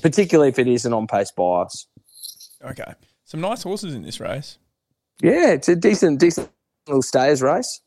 [0.01, 1.88] particularly if it is an on pace bias.
[2.63, 2.93] okay.
[3.26, 4.57] Some nice horses in this race.
[5.21, 6.49] Yeah, it's a decent, decent
[6.88, 7.82] little stayers race.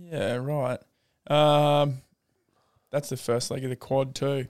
[0.00, 0.78] Yeah, right.
[1.26, 2.02] Um,
[2.90, 4.46] that's the first leg of the quad too.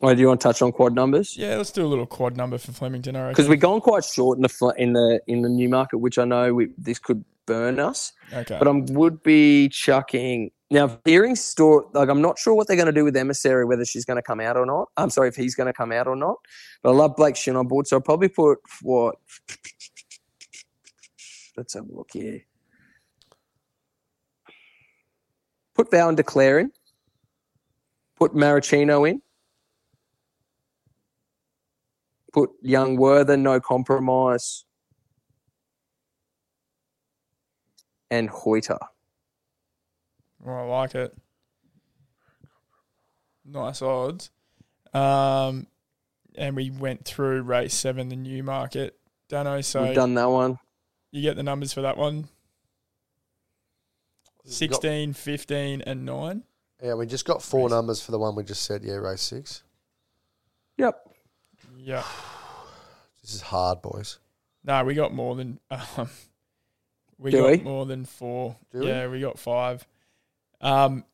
[0.00, 1.36] Wait, do you want to touch on quad numbers?
[1.36, 3.14] Yeah, let's do a little quad number for Flemington.
[3.28, 6.24] Because we've gone quite short in the fl- in the in the Newmarket, which I
[6.24, 8.12] know we, this could burn us.
[8.32, 8.56] okay.
[8.58, 10.98] But I would be chucking now.
[11.04, 14.06] Hearing store like I'm not sure what they're going to do with emissary, whether she's
[14.06, 14.88] going to come out or not.
[14.96, 16.36] I'm sorry if he's going to come out or not.
[16.82, 19.16] But I love Blake Shinn on board, so I'll probably put what.
[21.56, 22.40] Let's have a look here.
[25.80, 26.72] Put Vow and Declare in.
[28.18, 29.22] Put Maricino in.
[32.34, 34.66] Put Young Werther, no compromise.
[38.10, 38.76] And Hoyter.
[40.46, 41.16] Oh, I like it.
[43.46, 44.28] Nice odds.
[44.92, 45.66] Um,
[46.34, 48.98] and we went through race seven, the Newmarket.
[49.30, 50.58] Dano, so We've done that one.
[51.10, 52.28] you get the numbers for that one
[54.60, 56.42] We've got- 16, 15, and 9.
[56.82, 57.70] Yeah, we just got four Race.
[57.72, 58.82] numbers for the one we just said.
[58.82, 59.62] Yeah, race six.
[60.78, 61.08] Yep.
[61.78, 62.02] Yeah.
[63.22, 64.18] This is hard, boys.
[64.64, 65.60] No, we got more than.
[65.70, 66.08] Um,
[67.18, 67.56] we Do got we?
[67.58, 68.56] more than four.
[68.72, 69.86] Do yeah, we got five.
[70.62, 71.04] Um.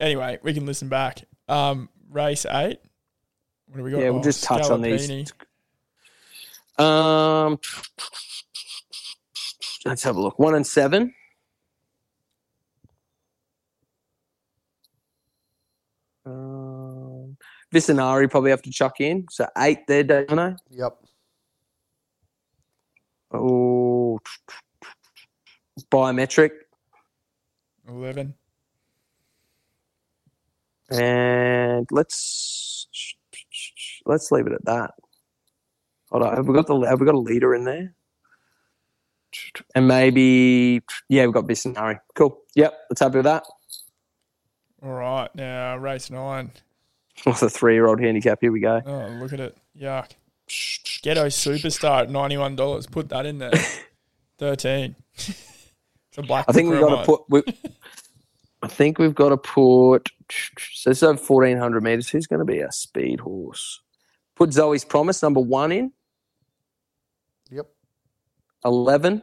[0.00, 1.20] Anyway, we can listen back.
[1.48, 2.80] Um, race eight.
[3.68, 3.98] What do we got?
[4.00, 5.08] Yeah, we'll Oh, just touch on these.
[6.78, 7.60] Um,
[9.84, 10.36] let's have a look.
[10.40, 11.14] One and seven.
[17.72, 19.26] Vicinari probably have to chuck in.
[19.30, 20.56] So eight there, Dano.
[20.70, 20.96] Yep.
[23.32, 24.18] Oh,
[25.90, 26.50] biometric.
[27.86, 28.34] Eleven.
[30.90, 32.88] And let's
[34.06, 34.92] let's leave it at that.
[36.10, 37.94] Hold on, have we got the have we got a leader in there?
[39.74, 42.00] And maybe yeah, we've got Bisanari.
[42.14, 42.40] Cool.
[42.54, 43.44] Yep, let's happy with that.
[44.82, 46.52] All right, now race nine.
[47.26, 48.80] With a three year old handicap, here we go.
[48.84, 49.56] Oh, look at it.
[49.78, 50.10] Yuck.
[51.02, 52.86] Ghetto superstar at ninety one dollars.
[52.86, 53.52] Put that in there.
[54.38, 54.96] Thirteen.
[55.14, 55.72] it's
[56.16, 56.46] a black.
[56.48, 57.22] I think we've got to put.
[57.28, 57.42] We,
[58.62, 60.08] I think we've got to put.
[60.58, 62.08] So it's over fourteen hundred meters.
[62.08, 63.80] Who's going to be our speed horse?
[64.36, 65.92] Put Zoe's Promise number one in.
[67.50, 67.66] Yep.
[68.64, 69.22] Eleven.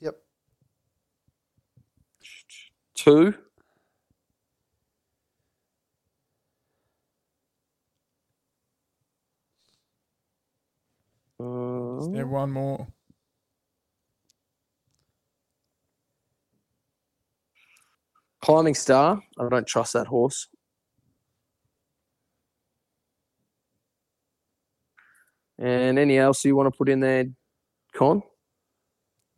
[0.00, 0.16] Yep.
[2.94, 3.34] Two.
[12.02, 12.86] Is there one more?
[18.40, 19.22] Climbing Star.
[19.38, 20.48] I don't trust that horse.
[25.58, 27.26] And any else you want to put in there,
[27.94, 28.22] Con?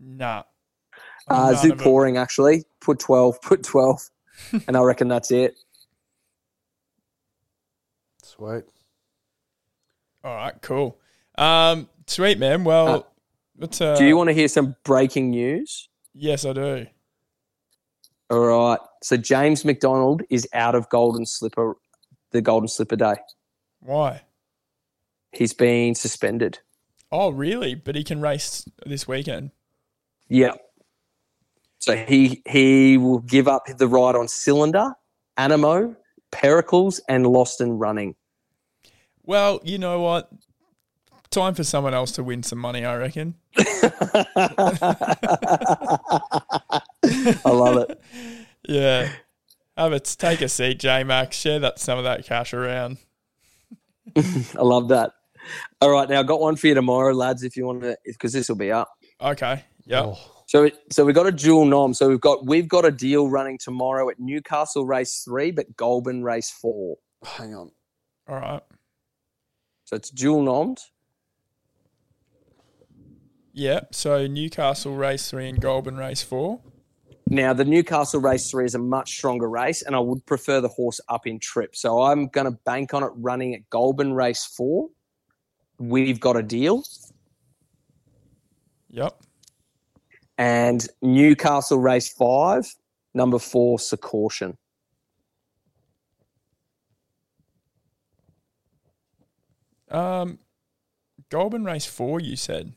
[0.00, 0.44] Nah.
[1.28, 1.74] Uh, None Zoo.
[1.74, 2.64] Pouring, actually.
[2.80, 3.42] Put 12.
[3.42, 4.08] Put 12.
[4.66, 5.54] and I reckon that's it.
[8.22, 8.64] Sweet.
[10.24, 10.98] All right, cool.
[11.36, 12.64] Um, sweet man.
[12.64, 13.66] Well, Uh.
[13.80, 15.88] Uh, Do you want to hear some breaking news?
[16.12, 16.86] Yes, I do.
[18.30, 18.78] All right.
[19.02, 21.76] So James McDonald is out of Golden Slipper,
[22.32, 23.14] the Golden Slipper Day.
[23.80, 24.22] Why?
[25.32, 26.59] He's been suspended.
[27.12, 27.74] Oh, really?
[27.76, 29.50] But he can race this weekend.
[30.28, 30.55] Yeah.
[31.78, 34.94] So he he will give up the ride on Cylinder,
[35.36, 35.94] Animo,
[36.32, 38.16] Pericles, and Lost and Running.
[39.22, 40.28] Well, you know what?
[41.35, 43.35] Time for someone else to win some money, I reckon.
[43.57, 43.66] I
[47.47, 48.01] love it.
[48.68, 49.11] Yeah.
[49.76, 50.14] Have it.
[50.16, 51.37] Take a seat, J Max.
[51.37, 52.99] Share that some of that cash around.
[54.16, 55.11] I love that.
[55.80, 57.43] All right, now I've got one for you tomorrow, lads.
[57.43, 58.93] If you want to, because this will be up.
[59.20, 59.64] Okay.
[59.87, 60.03] Yeah.
[60.03, 61.95] Oh, So, it, so we've got a dual nom.
[61.95, 66.22] So we've got we've got a deal running tomorrow at Newcastle race three, but Goulburn
[66.22, 66.99] race four.
[67.24, 67.72] Hang on.
[68.28, 68.62] All right.
[69.85, 70.78] So it's dual nommed.
[73.57, 73.80] Yeah.
[73.92, 76.61] So Newcastle race three and Goulburn race four.
[77.28, 80.68] Now the Newcastle race three is a much stronger race, and I would prefer the
[80.68, 81.76] horse up in trip.
[81.76, 84.88] So I'm going to bank on it running at Goulburn race four.
[85.78, 86.82] We've got a deal,
[88.90, 89.22] Yep.
[90.36, 92.66] and Newcastle race five,
[93.14, 94.57] number four, Secaution.
[99.90, 100.38] Um,
[101.30, 102.20] Goulburn race four.
[102.20, 102.74] You said.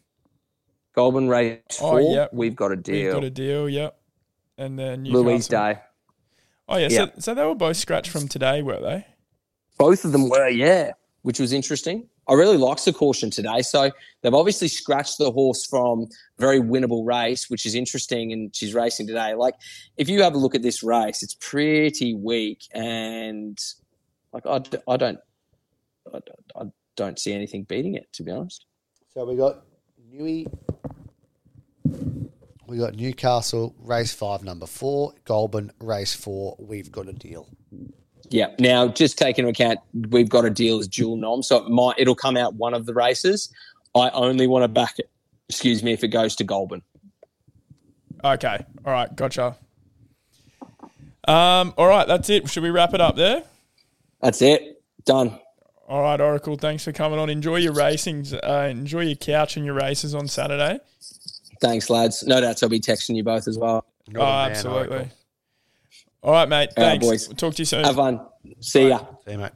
[0.98, 2.26] Goulburn race Oh yeah.
[2.34, 3.04] we've got a deal.
[3.06, 3.70] We've got a deal.
[3.70, 4.00] Yep.
[4.58, 5.24] And then Newcastle.
[5.24, 5.80] Louise Day.
[6.68, 6.88] Oh yeah.
[6.90, 7.06] Yeah.
[7.06, 9.06] So, so they were both scratched from today, were they?
[9.78, 12.10] Both of them were, yeah, which was interesting.
[12.28, 13.62] I really liked the caution today.
[13.62, 13.92] So
[14.24, 16.08] they've obviously scratched the horse from
[16.40, 18.34] a very winnable race, which is interesting.
[18.34, 19.36] And she's racing today.
[19.36, 19.54] Like,
[19.98, 22.64] if you have a look at this race, it's pretty weak.
[22.74, 23.58] And
[24.34, 25.20] like, I, d- I don't,
[26.08, 26.64] I, don't- I
[26.96, 28.66] don't see anything beating it, to be honest.
[29.14, 29.62] So we got
[30.12, 30.48] Newey.
[32.68, 35.14] We got Newcastle race five, number four.
[35.24, 36.56] Goulburn race four.
[36.60, 37.48] We've got a deal.
[38.30, 38.48] Yeah.
[38.60, 41.96] Now, just take into account, we've got a deal as dual nom, so it might
[41.98, 43.54] it'll come out one of the races.
[43.96, 45.10] I only want to back it.
[45.48, 46.82] Excuse me, if it goes to Goulburn.
[48.24, 48.66] Okay.
[48.86, 49.16] All right.
[49.16, 49.56] Gotcha.
[51.26, 51.74] Um.
[51.78, 52.08] All right.
[52.08, 52.50] That's it.
[52.50, 53.44] Should we wrap it up there?
[54.22, 54.82] That's it.
[55.06, 55.40] Done.
[55.88, 56.58] All right, Oracle.
[56.58, 57.30] Thanks for coming on.
[57.30, 58.34] Enjoy your racings.
[58.34, 60.82] Uh, enjoy your couch and your races on Saturday.
[61.60, 62.26] Thanks, lads.
[62.26, 63.86] No doubts I'll be texting you both as well.
[64.10, 64.98] Not oh, man, absolutely.
[64.98, 65.12] Oracle.
[66.24, 66.70] All right, mate.
[66.78, 67.06] All right, Thanks.
[67.06, 67.28] boys.
[67.28, 67.84] We'll talk to you soon.
[67.84, 68.22] Have fun.
[68.60, 69.00] See ya.
[69.26, 69.52] See you, mate.